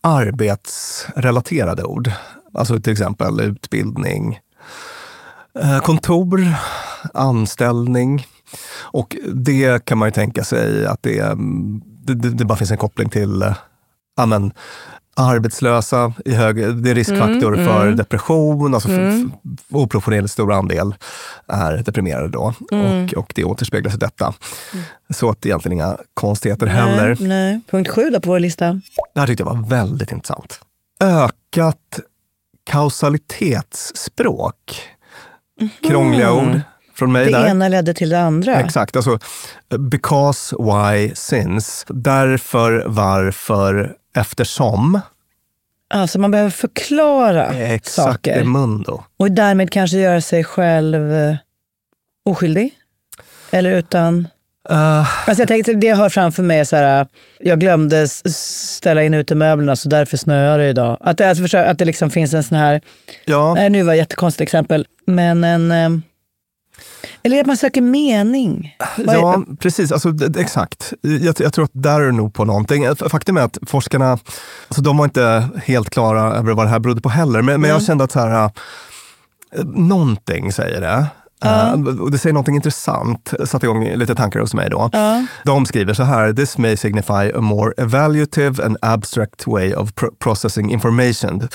[0.00, 2.10] arbetsrelaterade ord.
[2.54, 4.38] Alltså till exempel utbildning,
[5.82, 6.54] kontor,
[7.14, 8.26] anställning.
[8.80, 11.36] Och det kan man ju tänka sig att det, är-
[12.14, 13.54] det, det, bara finns en koppling till eh,
[14.16, 14.52] ja, men,
[15.16, 17.96] arbetslösa i hög, det är riskfaktor Mm, för mm.
[17.96, 18.74] depression.
[18.74, 19.32] Alltså Mm.
[19.70, 20.94] oproportionerligt stor andel
[21.46, 22.54] är deprimerade då.
[22.72, 23.04] Mm.
[23.06, 24.34] Och, och det återspeglas i detta.
[25.14, 27.16] Så att egentligen inga konstigheter heller.
[27.20, 27.60] Nej, nej.
[27.70, 28.80] Punkt sju då på vår lista.
[29.14, 30.60] Det här tyckte jag var väldigt intressant.
[31.00, 32.00] Ökat
[32.70, 34.80] kausalitetsspråk.
[35.82, 36.60] Krångliga ord
[36.94, 37.24] från mig.
[37.24, 37.46] Det där.
[37.46, 38.60] ena ledde till det andra.
[38.60, 39.18] Exakt, alltså
[39.78, 41.86] because, why, since.
[41.88, 45.00] Därför, varför, eftersom.
[45.90, 48.44] Alltså man behöver förklara Exakt, saker.
[48.44, 49.04] mundo.
[49.16, 51.36] Och därmed kanske göra sig själv eh,
[52.24, 52.72] oskyldig.
[53.50, 54.28] Eller utan...
[54.70, 57.06] Uh, Alltså jag tänkte, det jag har framför mig är så här,
[57.40, 60.96] jag glömde ställa in utemöblerna så därför snöar det idag.
[61.00, 62.80] Att det, alltså att det liksom finns en sån här,
[63.24, 65.70] ja, nej nu var det ett jättekonstigt exempel, men en...
[65.72, 65.90] eh,
[67.22, 68.76] Eller att man söker mening.
[68.96, 69.92] Vad ja precis.
[69.92, 70.92] Alltså, exakt.
[71.00, 72.94] Jag, jag tror att där är det nog på någonting.
[72.96, 74.12] Faktum är att forskarna,
[74.68, 77.42] alltså, de var inte helt klara över vad det här berodde på heller.
[77.42, 77.86] Men, men jag Mm.
[77.86, 78.50] kände att så här, äh,
[79.64, 81.06] någonting säger det.
[81.44, 84.90] Uh, och det säger någonting intressant, satte igång lite tankar hos mig då.
[84.92, 85.26] Ja.
[85.44, 90.10] De skriver så här, this may signify a more evaluative and abstract way of pro-
[90.18, 91.48] processing information.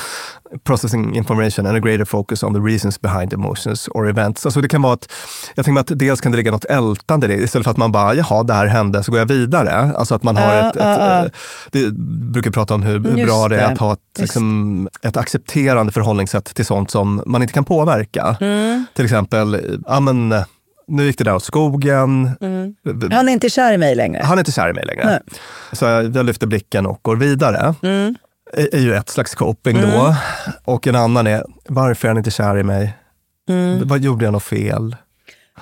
[0.64, 4.46] Processing information and a greater focus on the reasons behind emotions or events.
[4.46, 5.12] Alltså det kan vara att,
[5.56, 7.78] jag tänker mig att dels kan det ligga något ältande i det, istället för att
[7.78, 9.72] man bara, jaha, det här hände, så går jag vidare.
[9.74, 11.26] Alltså att man har Ja, ett, ett ja.
[11.26, 11.32] eh,
[11.72, 11.92] vi
[12.32, 16.46] brukar prata om hur, hur bra det är att ha ett, liksom, ett accepterande förhållningssätt
[16.46, 18.38] till sånt som man inte kan påverka.
[18.42, 18.86] Mm.
[18.94, 20.36] Till exempel, ja men,
[20.88, 22.32] nu gick det där åt skogen.
[22.42, 22.76] Mm.
[23.12, 24.22] Han är inte kär i mig längre.
[24.24, 25.06] Han är inte kär i mig längre.
[25.06, 25.20] Nej.
[25.72, 27.76] Så jag, lyfter blicken och går vidare.
[27.84, 28.16] Mm.
[28.54, 29.90] är ju ett slags coping Mm.
[29.92, 30.16] då.
[30.64, 32.98] Och en annan är, varför är han inte kär i mig?
[33.50, 33.88] Mm.
[33.88, 34.96] Vad gjorde jag något fel?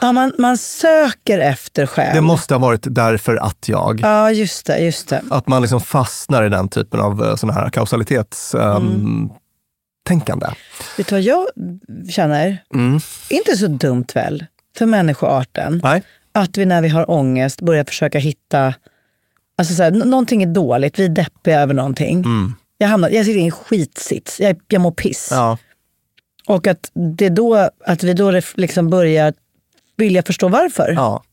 [0.01, 2.15] Ja, man, man söker efter skäl.
[2.15, 3.99] Det måste ha varit därför att jag.
[4.03, 4.77] Ja, just det.
[4.77, 5.21] Just det.
[5.29, 9.33] Att man liksom fastnar i den typen av sådana här kausalitetstänkande.
[10.09, 10.53] Mm.
[10.97, 11.47] Vet du vad jag
[12.09, 12.63] känner?
[12.73, 12.99] Mm.
[13.29, 14.45] Inte så dumt väl,
[14.77, 15.81] för människoarten.
[15.83, 16.03] Nej.
[16.31, 18.73] Att vi när vi har ångest börjar försöka hitta...
[19.57, 22.17] Alltså så här, någonting är dåligt, vi är deppiga över någonting.
[22.19, 22.53] Mm.
[22.77, 25.27] Jag, hamnar, jag sitter i en skitsits, jag, jag mår piss.
[25.31, 25.57] Ja.
[26.47, 29.33] Och att, det är då, att vi då liksom börjar
[29.97, 30.93] vilja förstå varför.
[30.95, 31.23] Ja.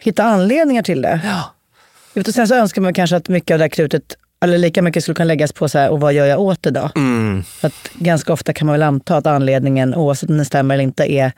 [0.00, 1.20] Hitta anledningar till det.
[1.24, 1.54] Ja.
[2.20, 5.02] Och sen så önskar man kanske att mycket av det här krutet, eller lika mycket
[5.02, 6.90] skulle kunna läggas på så här, och vad gör jag åt det då?
[6.96, 7.42] Mm.
[7.44, 10.84] För att ganska ofta kan man väl anta att anledningen, oavsett om den stämmer eller
[10.84, 11.32] inte, är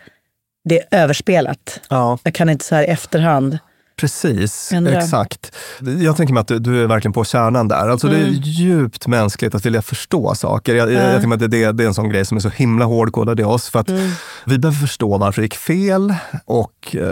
[0.64, 1.80] det är överspelat.
[1.90, 3.58] ja, Jag kan inte så här i efterhand.
[3.98, 4.72] Precis.
[4.72, 4.92] Ändra.
[5.02, 5.52] Exakt.
[6.00, 7.88] Jag tänker mig att du, du är verkligen på kärnan där.
[7.88, 8.40] Alltså Det är Mm.
[8.42, 10.74] djupt mänskligt att vilja förstå saker.
[10.74, 11.04] Jag, jag, Ja.
[11.04, 13.40] jag tänker mig att det, det är en sån grej som är så himla hårdkodad
[13.40, 13.68] i oss.
[13.68, 14.10] För att Mm.
[14.46, 17.02] Vi behöver förstå varför det gick fel och eh,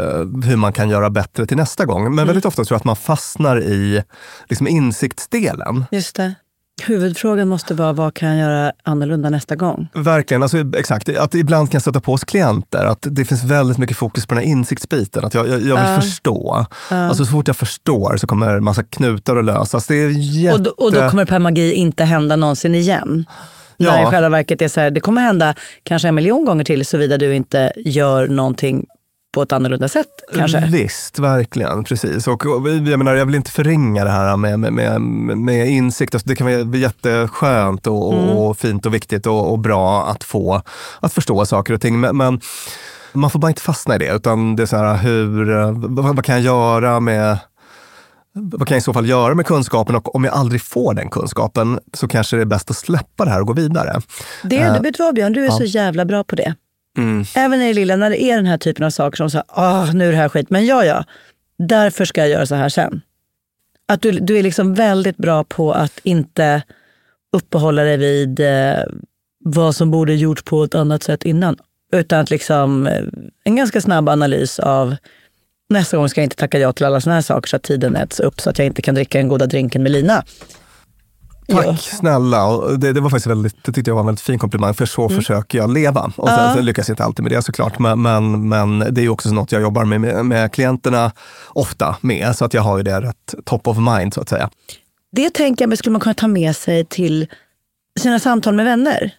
[0.45, 2.03] hur man kan göra bättre till nästa gång.
[2.05, 2.27] Men Mm.
[2.27, 4.03] väldigt ofta tror jag att man fastnar i
[4.49, 5.85] liksom, insiktsdelen.
[5.91, 6.35] Just det.
[6.83, 9.89] Huvudfrågan måste vara, vad kan jag göra annorlunda nästa gång?
[9.95, 11.09] Verkligen, alltså, exakt.
[11.19, 14.35] Att ibland kan jag stöta på oss klienter att det finns väldigt mycket fokus på
[14.35, 15.25] den här insiktsbiten.
[15.25, 16.01] Att jag, jag, jag vill Ja.
[16.01, 16.67] förstå.
[16.91, 16.97] Ja.
[16.97, 19.87] Alltså, så fort jag förstår så kommer en massa knutar att lösas.
[19.87, 20.55] Det är jätte...
[20.57, 23.25] Och, då, och då kommer per magi inte hända någonsin igen.
[23.77, 23.93] Ja.
[23.93, 26.87] När i själva verket är så här, det kommer hända kanske en miljon gånger till
[26.87, 28.87] såvida du inte gör någonting
[29.37, 30.67] på ett annorlunda sätt kanske.
[30.67, 31.85] Visst, verkligen.
[31.85, 32.29] Precis.
[32.29, 35.01] Och, och jag, menar, jag vill inte förringa det här med, med,
[35.39, 36.15] med, insikt.
[36.15, 38.29] Alltså, det kan vara jätteskönt och, Mm.
[38.29, 40.63] och fint och viktigt och, och bra att få
[41.01, 42.01] att förstå saker och ting.
[42.01, 42.41] Men, men
[43.13, 44.15] man får bara inte fastna i det.
[44.15, 45.45] Utan det är så här, hur,
[45.89, 47.39] vad, vad kan jag göra med
[48.33, 51.09] vad kan jag i så fall göra med kunskapen och om jag aldrig får den
[51.09, 54.01] kunskapen så kanske det är bäst att släppa det här och gå vidare.
[54.43, 55.57] Det, du vet vad Björn, du är ja.
[55.57, 56.55] så jävla bra på det.
[56.97, 57.25] Mm.
[57.35, 59.47] Även i det lilla, när det är den här typen av saker som så här,
[59.49, 61.05] ah, nu är det här skit, men ja, ja,
[61.59, 63.01] därför ska jag göra så här sen.
[63.89, 66.63] Att du, du är liksom väldigt bra på att inte
[67.33, 68.85] uppehålla dig vid eh,
[69.45, 71.57] vad som borde gjorts på ett annat sätt innan.
[71.93, 73.03] Utan att liksom, eh,
[73.45, 74.97] en ganska snabb analys av
[75.69, 77.97] nästa gång ska jag inte tacka ja till alla såna här saker så att tiden
[77.97, 80.25] äts upp så att jag inte kan dricka den goda drinken med Lina.
[81.49, 81.77] Tack Ja.
[81.77, 82.47] snälla.
[82.47, 84.87] Och Det, det var faktiskt väldigt, det tyckte jag var en väldigt fin komplimang, för
[84.87, 86.13] så försöker jag leva.
[86.17, 86.55] Och sen, Mm.
[86.55, 89.31] Sen lyckas jag inte alltid med det såklart, men, men, men det är ju också
[89.31, 91.13] något jag jobbar med, med, med klienterna
[91.49, 94.51] ofta med, så att jag har ju det rätt top of mind så att säga.
[95.13, 97.27] Det tänker jag mig skulle man kunna ta med sig till
[98.01, 99.11] sina samtal med vänner.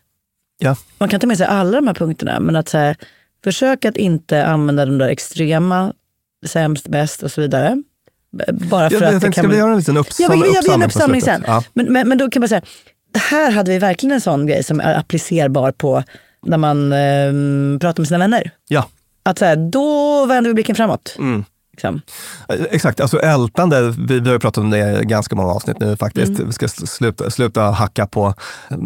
[0.59, 0.75] Ja.
[0.97, 2.95] Man kan ta med sig alla de här punkterna, men att så här,
[3.43, 5.93] försöka att inte använda de där extrema,
[6.45, 7.83] sämst, bäst och så vidare.
[8.53, 10.41] Bara för Jag, jag tänkte, kan ska vi göra en liten Ja, uppsamling?
[10.43, 11.43] vi gör en uppsamling sen.
[11.47, 11.63] Ja.
[11.73, 12.61] Men, men, men då kan man säga,
[13.29, 16.03] här hade vi verkligen en sån grej som är applicerbar på
[16.45, 18.51] när man eh, pratar med sina vänner.
[18.67, 18.87] ja.
[19.23, 21.15] Att så här, då vänder vi blicken framåt.
[21.19, 21.45] Mm.
[21.77, 22.01] Liksom.
[22.49, 25.79] Eh, Exakt, alltså ältande, vi, vi har ju pratat om det i ganska många avsnitt
[25.79, 26.29] nu faktiskt.
[26.29, 26.45] Mm.
[26.47, 28.33] Vi ska sl- sluta, sluta hacka på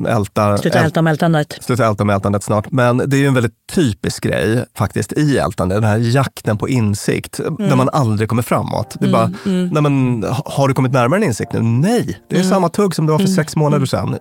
[0.08, 1.58] älta, Sluta äl- älta om ältandet.
[1.62, 2.72] sluta älta med ältandet snart.
[2.72, 6.70] Men det är ju en väldigt typisk grej faktiskt i ältande, den här jakten på
[6.70, 7.56] insikt, Mm.
[7.70, 8.96] där man aldrig kommer framåt.
[9.00, 11.60] Det är bara, nej men, ha- har du kommit närmare en insikt nu?
[11.62, 12.50] Nej, det är Mm.
[12.52, 14.18] samma tugg som det var för sex månader sedan.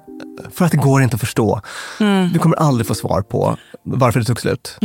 [0.55, 1.61] För att det går inte att förstå.
[2.01, 2.33] Mm.
[2.33, 4.77] Du kommer aldrig få svar på varför det tog slut.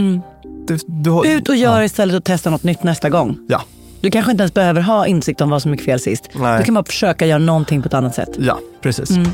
[0.67, 3.38] Du, du, har- Ut och gör istället och testa något nytt nästa gång.
[3.47, 3.61] Ja,
[4.05, 6.29] Du kanske inte ens behöver ha insikt om vad som gick fel sist.
[6.35, 6.57] Nej.
[6.57, 8.29] Du kan bara försöka göra någonting på ett annat sätt.
[8.37, 9.09] ja, precis.
[9.09, 9.31] Mm.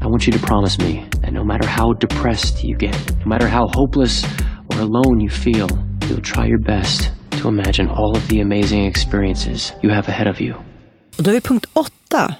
[0.00, 3.48] I want you to promise me that no matter how depressed you get, no matter
[3.48, 4.24] how hopeless
[4.68, 5.68] or alone you feel,
[6.00, 7.10] you'll try your best
[7.42, 10.54] to imagine all of the amazing experiences you have ahead of you.
[11.18, 12.34] Och då är vi punkt åtta.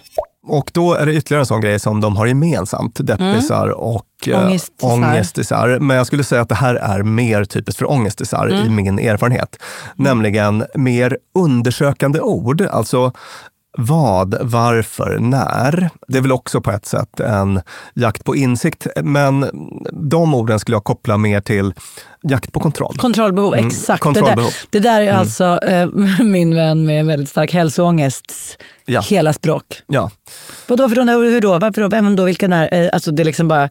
[0.46, 4.32] Och då är det ytterligare en sån grej som de har gemensamt, deppisar och eh,
[4.38, 4.46] Mm.
[4.48, 4.88] Ångestisar.
[4.92, 5.78] ångestisar.
[5.80, 8.74] Men jag skulle säga att det här är mer typiskt för ångestisar i Mm.
[8.74, 9.56] min erfarenhet.
[9.96, 13.12] Nämligen mer undersökande ord, alltså
[13.78, 15.90] vad, varför, när.
[16.08, 17.60] Det är väl också på ett sätt en
[17.94, 19.46] jakt på insikt, men
[19.92, 21.74] de orden skulle jag koppla mer till
[22.22, 22.96] jakt på kontroll.
[22.98, 24.02] Kontrollbehov, Mm, exakt.
[24.02, 24.50] kontrollbehov.
[24.70, 25.88] Det, där, det där är alltså eh,
[26.24, 28.32] min vän med väldigt stark hälsoångest,
[28.84, 29.00] Ja.
[29.00, 29.64] hela språk.
[29.86, 30.10] Ja,
[30.68, 31.58] Vadå, för då, hur då?
[31.58, 31.88] Varför då?
[31.88, 32.24] Vem då?
[32.24, 32.74] Vilka när?
[32.74, 33.68] Eh, Alltså det är liksom bara,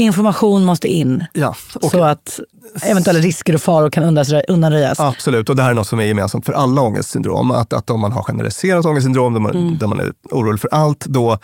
[0.00, 1.24] information måste in.
[1.32, 1.54] ja.
[1.82, 2.40] Och Så att
[2.82, 5.00] eventuella risker och faror kan undanrö- undanröjas.
[5.00, 7.50] Absolut, och det här är något som är gemensamt för alla ångestsyndrom.
[7.50, 9.78] Att, att om man har generaliserat ångestsyndrom, där man, Mm.
[9.78, 11.38] där man är orolig för allt, då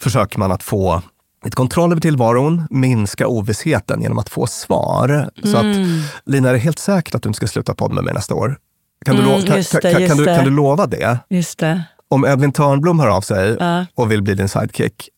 [0.00, 1.02] försöker man att få
[1.46, 5.30] ett kontroll över tillvaron, minska ovissheten genom att få svar.
[5.44, 5.82] Så Mm.
[5.82, 5.88] att,
[6.26, 8.56] Lina, är det helt säkert att du inte ska sluta podda med mig nästa år?
[9.04, 11.18] Kan du, Mm, lo- kan, det, kan, kan, du, kan du lova det?
[11.30, 11.82] Just det.
[12.10, 13.86] Om Edvin Törnblom hör av sig Ja.
[13.94, 15.15] och vill bli din sidekick, Mm.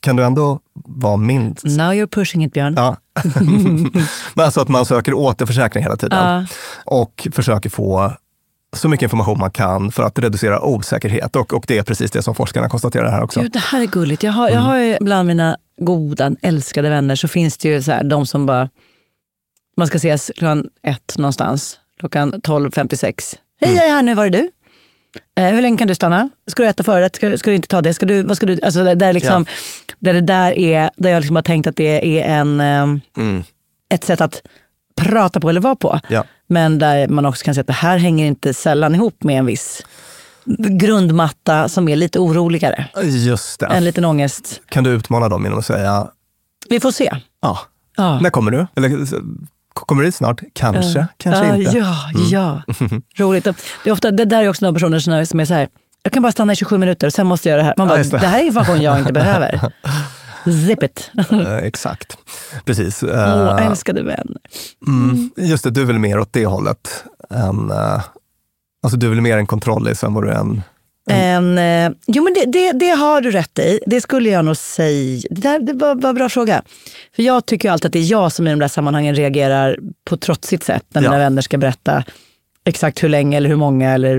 [0.00, 2.74] Kan du ändå vara min Now you're pushing it Björn.
[2.76, 2.96] Ja.
[4.34, 6.46] Men alltså att man söker återförsäkring hela tiden Ja.
[6.84, 8.12] och försöker få
[8.76, 11.36] så mycket information man kan för att reducera osäkerhet.
[11.36, 13.40] Och, och det är precis det som forskarna konstaterar här också.
[13.40, 14.22] Gud, det här är gulligt.
[14.22, 14.66] Jag har, jag Mm.
[14.66, 18.46] har ju bland mina goda, älskade vänner så finns det ju så här, de som
[18.46, 18.68] bara,
[19.76, 23.36] man ska ses klockan ett någonstans, klockan 12.56.
[23.60, 24.50] Hej, jag är här nu, var är du?
[25.38, 26.28] Eh, hur länge kan du stanna?
[26.46, 27.16] Ska du äta förrätt?
[27.16, 27.94] Ska, ska du inte ta det?
[27.94, 29.46] Ska du, vad ska du, alltså det, där liksom,
[29.98, 33.42] där det där är, där jag liksom har tänkt att det är en, ehm, Mm.
[33.88, 34.42] ett sätt att
[34.96, 36.00] prata på eller vara på.
[36.08, 36.24] Ja.
[36.46, 39.46] Men där man också kan säga att det här hänger inte sällan ihop med en
[39.46, 39.82] viss
[40.68, 42.86] grundmatta som är lite oroligare.
[43.02, 43.66] Just det.
[43.66, 44.60] En liten ångest.
[44.68, 46.08] Kan du utmana dem genom att säga,
[46.68, 47.10] Vi får se.
[47.40, 47.58] ja,
[47.96, 48.20] Ja.
[48.20, 48.66] när kommer du?
[48.76, 48.88] Eller
[49.86, 50.40] kommer dit snart?
[50.52, 51.78] Kanske, kanske ja, inte.
[51.78, 51.96] Ja,
[52.30, 52.62] ja.
[53.16, 53.44] Roligt.
[53.44, 53.54] Det,
[53.84, 55.68] är ofta, det där är också några personer som är- så här,
[56.02, 57.74] jag kan bara stanna i 27 minuter och sen måste jag göra det här.
[57.78, 58.18] Man Ja, bara, just det.
[58.18, 58.26] det.
[58.26, 59.72] här är information jag inte behöver.
[60.66, 61.10] Zip it.
[61.30, 62.16] Eh, exakt,
[62.64, 63.02] precis.
[63.02, 64.36] Åh, Eh, älskade vänner.
[64.86, 67.04] mm, just det, du är väl mer åt det hållet.
[67.30, 68.00] Än, eh,
[68.82, 70.62] alltså du är väl mer en kontrollis än vad du är en...
[71.10, 73.80] En, eh, jo men det, det, det har du rätt i.
[73.86, 75.20] Det skulle jag nog säga.
[75.30, 76.62] Det, där, det var, var en bra fråga.
[77.16, 79.78] För jag tycker ju alltid att det är jag som i de där sammanhangen reagerar
[80.10, 80.84] på trotsigt sätt.
[80.94, 81.18] När mina Ja.
[81.18, 82.04] vänner ska berätta
[82.64, 84.16] exakt hur länge eller hur många eller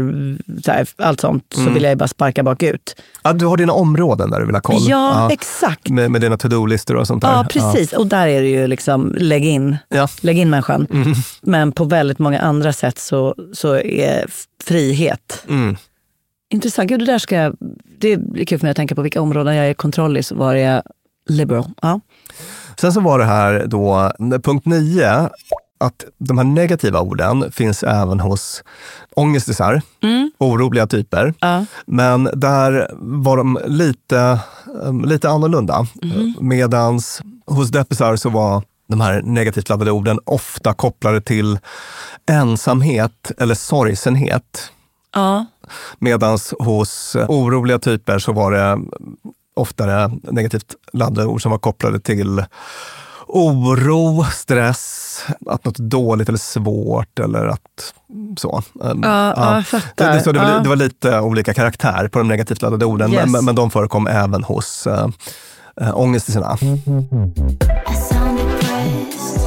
[0.66, 1.44] så här, allt sånt.
[1.54, 1.74] Så Mm.
[1.74, 2.96] vill jag ju bara sparka bakut.
[3.24, 4.82] Ja, du har dina områden där du vill ha koll.
[4.90, 5.90] Ja, exakt.
[5.90, 7.30] Med, med dina to-do-listor och sånt där.
[7.32, 7.94] Ja, precis.
[7.94, 10.08] Och där är det ju liksom, lägg in, Ja.
[10.22, 10.88] lägg in människan.
[10.94, 11.14] Mm.
[11.42, 14.26] Men på väldigt många andra sätt så, så är
[14.64, 15.44] frihet.
[15.50, 15.78] Mm.
[16.52, 16.90] Intressant.
[16.90, 17.56] Gud, det där ska jag,
[18.00, 20.56] det blir kul för mig att tänka på vilka områden jag är kontrollis och var
[20.56, 20.84] är jag
[21.30, 21.66] liberal.
[21.82, 22.00] Ja.
[22.78, 24.12] Sen så var det här då,
[24.44, 25.30] punkt nio,
[25.78, 28.64] att de här negativa orden finns även hos
[29.16, 29.82] ångestisar,
[30.38, 31.34] oroliga typer.
[31.40, 31.66] Ja.
[31.86, 34.40] Men där var de lite,
[34.84, 35.88] um, lite annorlunda.
[36.40, 41.60] Medans hos deppisar så var de här negativt laddade orden ofta kopplade till
[42.30, 44.72] ensamhet eller sorgsenhet.
[45.14, 45.46] Ja.
[46.00, 48.78] Medan hos oroliga typer så var det
[49.56, 52.44] oftare negativt laddade ord som var kopplade till
[53.28, 57.94] oro, stress, att något är dåligt eller svårt eller att
[58.40, 58.64] så.
[58.80, 60.06] Ja, ja, jag fattar.
[60.08, 60.60] Det, det, så det, var, Ja.
[60.60, 63.30] det var lite olika karaktär på de negativt laddade orden, Yes.
[63.30, 65.08] men, men de förekom även hos äh,
[65.82, 66.58] äh, ångestisarna.
[66.62, 66.68] I
[67.96, 69.42] sound depressed.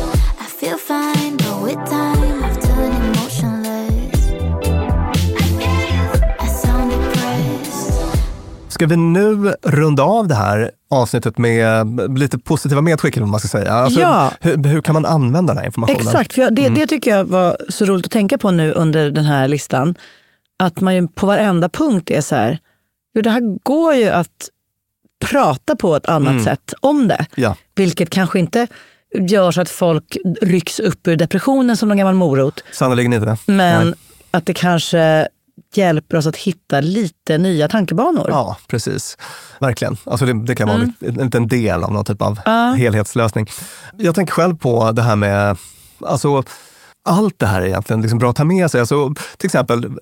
[8.84, 11.86] Ska vi nu runda av det här avsnittet med
[12.18, 13.72] lite positiva medskick, eller vad man ska säga?
[13.72, 14.30] Alltså, Ja.
[14.40, 16.00] hur, hur kan man använda den här informationen?
[16.06, 16.78] Exakt, för jag, det, Mm.
[16.80, 19.94] det tycker jag var så roligt att tänka på nu under den här listan.
[20.58, 22.58] Att man ju på varenda punkt är så här,
[23.14, 24.48] jo, det här går ju att
[25.24, 26.44] prata på ett annat Mm.
[26.44, 27.26] sätt om det.
[27.34, 27.56] Ja.
[27.74, 28.66] Vilket kanske inte
[29.28, 32.64] gör så att folk rycks upp ur depressionen som någon gammal morot.
[32.72, 33.36] Sannerligen inte.
[33.46, 33.94] Men Nej.
[34.30, 35.28] att det kanske
[35.76, 38.26] hjälper oss att hitta lite nya tankebanor.
[38.30, 39.16] Ja, precis.
[39.60, 39.96] Verkligen.
[40.04, 40.92] Alltså det, det kan vara Mm.
[41.00, 42.72] en liten del av någon typ av Ja.
[42.78, 43.46] helhetslösning.
[43.98, 45.56] Jag tänker själv på det här med,
[46.00, 46.42] alltså
[47.08, 48.80] allt det här är egentligen liksom bra att ta med sig.
[48.80, 49.92] Alltså, till exempel,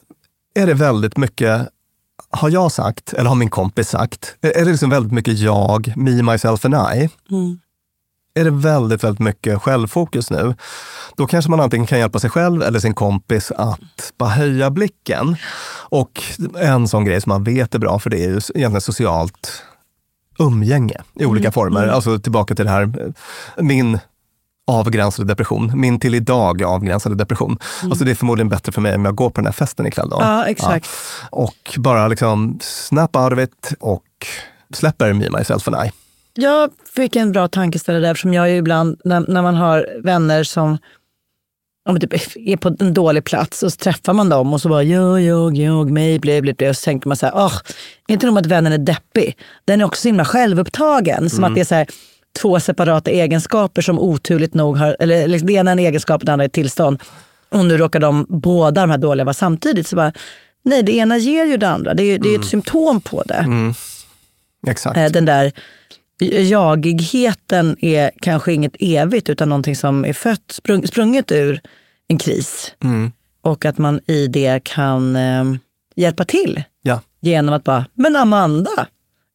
[0.54, 1.68] är det väldigt mycket
[2.30, 5.92] har jag sagt, eller har min kompis sagt, är är det liksom väldigt mycket jag,
[5.96, 7.08] me, myself and I?
[7.30, 7.58] Mm.
[8.34, 10.54] Är det väldigt, väldigt mycket självfokus nu,
[11.16, 15.36] då kanske man antingen kan hjälpa sig själv eller sin kompis att bara höja blicken.
[15.88, 16.22] Och
[16.58, 19.62] en sån grej som man vet är bra för det är ju egentligen socialt
[20.38, 21.82] umgänge i olika Mm, former.
[21.82, 21.94] mm.
[21.94, 23.12] Alltså tillbaka till det här,
[23.56, 23.98] min
[24.66, 27.58] avgränsade depression, min till idag avgränsade depression.
[27.82, 30.08] Alltså det är förmodligen bättre för mig om jag går på den här festen ikväll.
[30.08, 30.16] Då.
[30.20, 30.88] Ja, exakt.
[31.30, 34.04] Och bara liksom snap out of it och
[34.74, 35.92] släpper me, myself and I.
[36.34, 40.44] Jag fick en bra tankeställare där eftersom jag ju ibland, när, när man har vänner
[40.44, 40.78] som
[41.88, 44.82] om typ är på en dålig plats och så träffar man dem och så bara
[44.82, 46.70] jag, jag, jag, mig, bli, bli.
[46.70, 47.52] Och så tänker man så här, oh,
[48.08, 51.30] inte nog att vännen är deppig, den är också så himla självupptagen.
[51.30, 51.50] Som Mm.
[51.50, 51.86] att det är så här,
[52.40, 56.26] två separata egenskaper som oturligt nog har, eller liksom, det ena är en egenskap och
[56.26, 57.02] det andra är ett tillstånd.
[57.48, 59.86] Och nu råkar de båda de här dåliga vara samtidigt.
[59.86, 60.12] Så bara,
[60.62, 61.94] nej, det ena ger ju det andra.
[61.94, 63.34] Det är, det är ett symptom på det.
[63.34, 63.74] Mm.
[64.66, 64.96] Exakt.
[64.96, 65.52] Eh, Den där
[66.20, 71.60] jagigheten är kanske inget evigt utan någonting som är fött, sprung, sprunget ur
[72.08, 72.74] en kris.
[72.84, 73.12] Mm.
[73.42, 75.44] Och att man i det kan eh,
[75.96, 77.00] hjälpa till Ja.
[77.20, 78.86] genom att bara, men Amanda,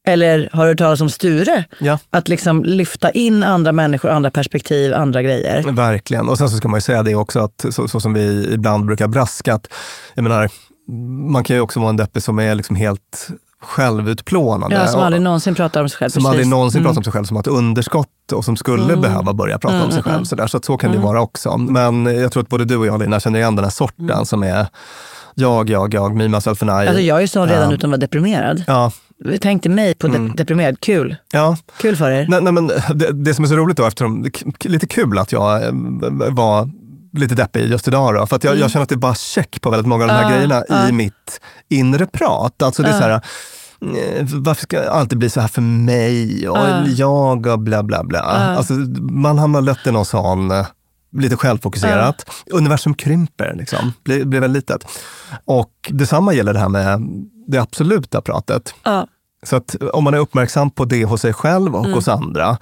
[0.08, 1.66] eller har du hört talas om Sture?
[1.80, 2.00] Ja.
[2.10, 5.72] Att liksom lyfta in andra människor, andra perspektiv, andra grejer.
[5.72, 6.30] Verkligen.
[6.30, 8.86] Och sen så ska man ju säga det också, att så, så som vi ibland
[8.86, 9.68] brukar braska, att
[10.16, 10.50] jag menar,
[11.32, 13.28] man kan ju också vara en deppig som är liksom helt
[13.62, 14.76] självutplånande.
[14.76, 16.10] Ja, som aldrig någonsin pratar om sig själv.
[16.10, 16.30] som precis.
[16.30, 16.90] aldrig någonsin Mm.
[16.90, 19.02] pratar om sig själv som ett underskott och som skulle Mm.
[19.02, 20.16] behöva börja prata Mm, om sig mm, själv.
[20.16, 20.26] mm.
[20.26, 21.08] Så, där, så att så kan det Mm.
[21.08, 21.58] vara också.
[21.58, 24.44] Men jag tror att både du och jag Lina känner igen den här sorten som
[24.44, 24.68] är
[25.36, 26.88] jag, jag, jag, me, myself and I.
[26.88, 27.76] Alltså jag är ju sån redan Ja.
[27.76, 28.64] utan att vara deprimerad.
[28.68, 28.92] Ja.
[29.42, 31.16] Tänk dig mig på de- deprimerad, kul.
[31.34, 31.58] Ja.
[31.82, 32.26] Kul för er.
[32.30, 34.26] Nej, nej, men det, det som är så roligt då, eftersom,
[34.64, 35.72] lite kul att jag eh,
[36.32, 36.70] var
[37.18, 38.16] lite deppig just idag.
[38.16, 38.62] Då, för att jag, Mm.
[38.62, 40.64] jag känner att det är bara check på väldigt många av de här Ja, grejerna
[40.70, 40.88] ja.
[40.90, 42.62] i mitt inre prat.
[42.62, 42.98] Alltså det är Ja.
[43.00, 43.14] så här,
[44.20, 46.50] eh, varför ska det alltid bli så här för mig?
[46.50, 46.86] Och Ja.
[46.88, 48.18] jag och bla bla bla.
[48.20, 48.24] Ja.
[48.58, 50.66] Alltså, man hamnar lätt i någon sån, eh,
[51.18, 52.26] lite självfokuserat.
[52.52, 53.94] Universum krymper, liksom.
[54.04, 54.88] blir, blir väldigt litet.
[55.46, 57.02] Och detsamma gäller det här med
[57.48, 58.74] det absoluta pratet.
[59.44, 61.94] Så att om man är uppmärksam på det hos sig själv och Mm.
[61.94, 62.58] hos andra.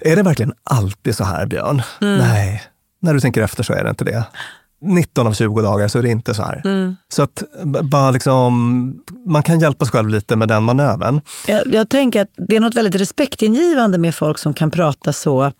[0.00, 1.82] Är det verkligen alltid så här, Björn?
[2.00, 2.18] Mm.
[2.18, 2.62] Nej,
[3.02, 4.24] när du tänker efter så är det inte det.
[4.80, 6.62] 19 av 20 dagar så är det inte så här.
[6.64, 6.96] Mm.
[7.08, 7.42] Så att
[7.82, 11.20] bara liksom, man kan hjälpa sig själv lite med den manövern.
[11.46, 15.52] Jag, jag tänker att det är något väldigt respektingivande med folk som kan prata så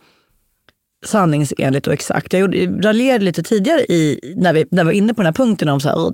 [1.05, 2.33] sanningsenligt och exakt.
[2.33, 5.33] Jag gjorde, raljerade lite tidigare i, när, vi, när vi var inne på den här
[5.33, 6.11] punkten om så här, "Åh,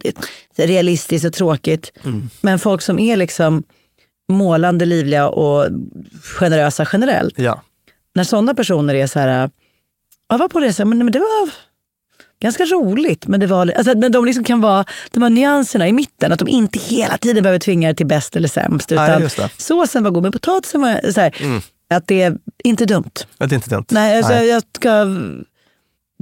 [0.55, 1.91] det är realistiskt och tråkigt.
[2.41, 3.63] Men folk som är liksom
[4.29, 5.67] målande, livliga och
[6.23, 7.39] generösa generellt.
[7.39, 7.61] Ja.
[8.15, 9.49] När sådana personer är så här,
[10.29, 11.49] jag var på det, så här, men, men det var
[12.41, 13.27] ganska roligt.
[13.27, 16.31] Men, det var, alltså, men de liksom kan vara de här nyanserna i mitten.
[16.31, 18.91] Att de inte hela tiden behöver tvinga er till bäst eller sämst.
[18.91, 19.49] Utan det.
[19.57, 21.61] såsen var god, men potatisen var så här, Mm.
[21.89, 23.11] att det är inte dumt.
[23.37, 23.85] Det är inte dumt.
[23.91, 24.47] Nej, alltså, Nej.
[24.47, 25.05] jag ska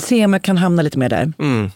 [0.01, 1.34] se om jag kan hamna lite mer där.
[1.39, 1.72] Mm.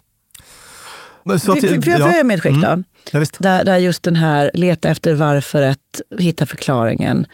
[1.23, 2.05] Men så att- Får får- får jag ja.
[2.07, 2.67] får jag medskick då?
[2.67, 2.83] Mm.
[3.11, 3.35] Ja, visst.
[3.39, 5.79] Där, där just den här leta efter varföret,
[6.19, 7.25] hitta förklaringen.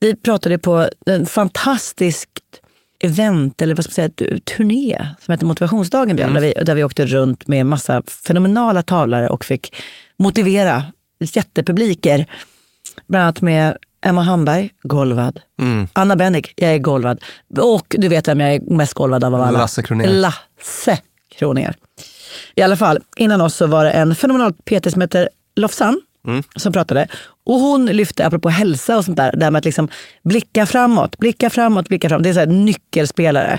[0.00, 2.28] Vi pratade på en fantastiskt
[3.00, 6.42] event, eller vad ska man säga, turné som heter Motivationsdagen, Björn, Mm.
[6.42, 9.76] där, vi, där vi åkte runt med massa fenomenala talare och fick
[10.18, 10.82] motivera
[11.20, 12.26] jättepubliker.
[13.06, 13.76] Bland annat med
[14.06, 15.40] Emma Hamberg, golvad.
[15.60, 15.88] Mm.
[15.92, 17.20] Anna Bennick, jag är golvad.
[17.58, 19.50] Och du vet vem jag är mest golvad av alla?
[19.58, 20.08] Lasse Kronér.
[20.08, 20.98] Lasse
[21.38, 21.74] Kronér.
[22.54, 26.42] I alla fall, innan oss så var det en fenomenal PT som heter Lofsan Mm.
[26.56, 27.08] som pratade.
[27.44, 29.88] Och hon lyfte, apropå hälsa och sånt där, det här med att liksom
[30.24, 32.22] blicka framåt, blicka framåt, blicka framåt.
[32.24, 33.58] Det är så här nyckelspelare.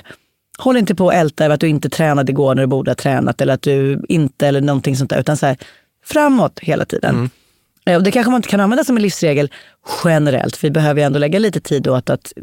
[0.59, 2.95] Håll inte på och älta över att du inte tränade igår när du borde ha
[2.95, 5.19] tränat eller att du inte, eller någonting sånt där.
[5.19, 5.57] Utan så här,
[6.05, 7.29] framåt hela tiden.
[7.85, 9.51] Eh, Och det kanske man inte kan använda som en livsregel
[10.03, 12.33] generellt, för vi behöver ju ändå lägga lite tid åt att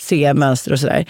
[0.00, 1.06] se mönster och sådär.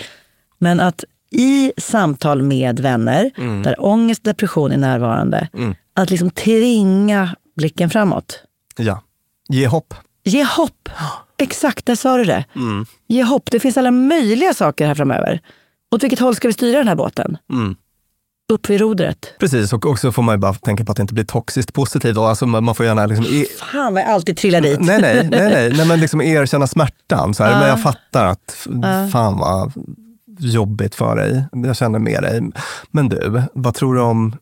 [0.59, 3.63] Men att i samtal med vänner, Mm.
[3.63, 5.75] där ångest och depression är närvarande, Mm.
[5.95, 8.43] att liksom tvinga blicken framåt.
[8.77, 9.03] Ja.
[9.49, 9.95] Ge hopp.
[10.25, 10.89] Ge hopp!
[11.39, 12.45] Exakt, där sa du det.
[12.57, 12.87] Mm.
[13.09, 13.51] Ge hopp.
[13.51, 15.41] Det finns alla möjliga saker här framöver.
[15.95, 17.37] Åt vilket håll ska vi styra den här båten?
[17.53, 17.77] Mm.
[18.53, 19.35] Upp vid rodret.
[19.39, 22.17] Precis, och också får man ju bara tänka på att det inte blir toxiskt positivt.
[22.17, 24.81] Alltså man får gärna liksom e- Fan vad jag alltid trillar dit.
[24.81, 27.35] Nej, nej, nej, nej, nej men liksom erkänna smärtan.
[27.35, 27.59] Så här, Ja.
[27.59, 29.09] Men jag fattar att Ja.
[29.13, 29.73] fan vad
[30.39, 31.45] jobbigt för dig.
[31.53, 32.41] Jag känner med dig.
[32.91, 34.37] Men du, vad tror du om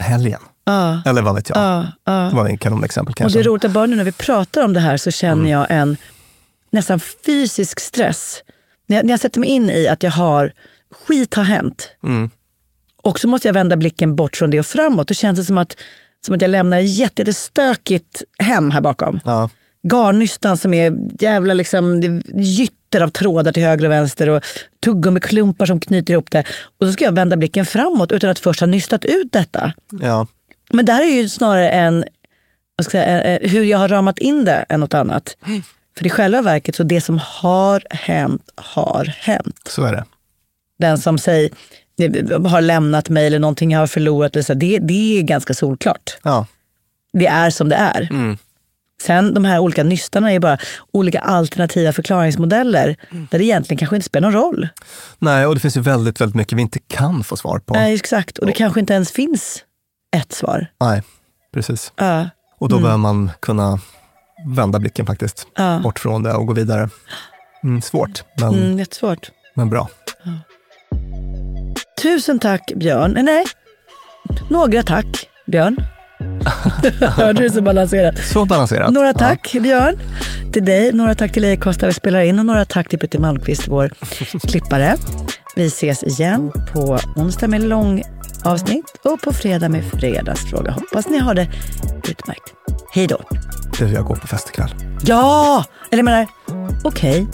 [0.00, 0.40] helgen?
[0.64, 1.02] Ja.
[1.06, 1.58] Eller vad vet jag.
[1.58, 2.12] Ja, ja.
[2.30, 3.38] Det var en kanonexempel Och kanske.
[3.38, 5.50] det är roligt att bara nu när vi pratar om det här så känner Mm.
[5.50, 5.96] jag en
[6.70, 8.42] nästan fysisk stress.
[8.86, 10.52] När jag, när jag sätter mig in i att jag har,
[11.06, 11.88] skit har hänt.
[12.04, 12.30] Mm.
[13.02, 15.08] Och så måste jag vända blicken bort från det och framåt.
[15.08, 15.76] Då känns det som att,
[16.26, 19.20] som att jag lämnar ett jätte- jättestökigt hem här bakom.
[19.24, 19.50] Ja.
[19.92, 22.00] Garnnystan som är jävla liksom,
[22.34, 24.42] gytter av trådar till höger och vänster och
[24.84, 26.44] tuggummiklumpar som knyter ihop det.
[26.80, 29.72] Och så ska jag vända blicken framåt utan att först ha nystat ut detta.
[30.00, 30.26] Ja.
[30.74, 32.04] Men det här är ju snarare en,
[32.76, 35.36] jag säga, eh, hur jag har ramat in det än något annat.
[35.98, 39.60] För i själva verket, så det som har hänt, har hänt.
[39.68, 40.04] Så är det.
[40.78, 41.50] Den som säger,
[42.48, 46.18] har lämnat mig eller någonting jag har förlorat, eller så, det, det är ganska solklart.
[46.22, 46.46] Ja.
[47.12, 48.08] Det är som det är.
[48.10, 48.38] Mm.
[49.02, 50.58] Sen de här olika nystarna är bara
[50.92, 52.96] olika alternativa förklaringsmodeller
[53.30, 54.68] där det egentligen kanske inte spelar någon roll.
[55.18, 57.74] Nej, och det finns ju väldigt, väldigt mycket vi inte kan få svar på.
[57.74, 58.38] Nej, exakt.
[58.38, 59.64] Och det kanske inte ens finns
[60.14, 60.66] ett svar.
[60.80, 61.02] Nej,
[61.54, 61.92] precis.
[61.96, 62.28] Ja.
[62.58, 62.82] Och då Mm.
[62.82, 63.78] behöver man kunna
[64.56, 65.46] vända blicken faktiskt.
[65.56, 65.80] Ja.
[65.82, 66.88] Bort från det och gå vidare.
[67.64, 69.30] Mm, svårt, men, Mm, jättesvårt.
[69.54, 69.88] men bra.
[72.02, 73.10] Tusen tack Björn.
[73.12, 73.44] Nej, nej.
[74.50, 75.76] Några tack Björn.
[77.00, 78.18] Hörde du så balanserat?
[78.18, 78.92] Så balanserat.
[78.92, 79.98] Några tack Björn
[80.52, 83.68] till dig, några tack till Acast vi spelar in och några tack till Peter Malmqvist,
[83.68, 83.90] vår
[84.48, 84.96] klippare.
[85.56, 88.02] Vi ses igen på onsdag med lång
[88.44, 90.72] avsnitt och på fredag med fredagsfråga.
[90.72, 91.48] Hoppas ni har det
[92.08, 92.54] utmärkt.
[92.92, 93.20] Hej då.
[93.78, 94.74] Du, jag går på fest ikväll.
[95.06, 95.64] Ja!
[95.90, 96.26] Eller jag menar,
[96.84, 97.26] okej.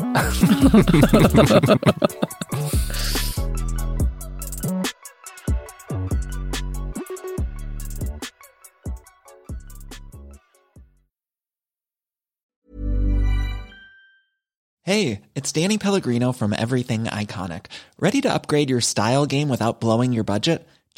[14.83, 17.67] Hey, it's Danny Pellegrino from Everything Iconic.
[18.01, 20.67] Ready to upgrade your style game without blowing your budget?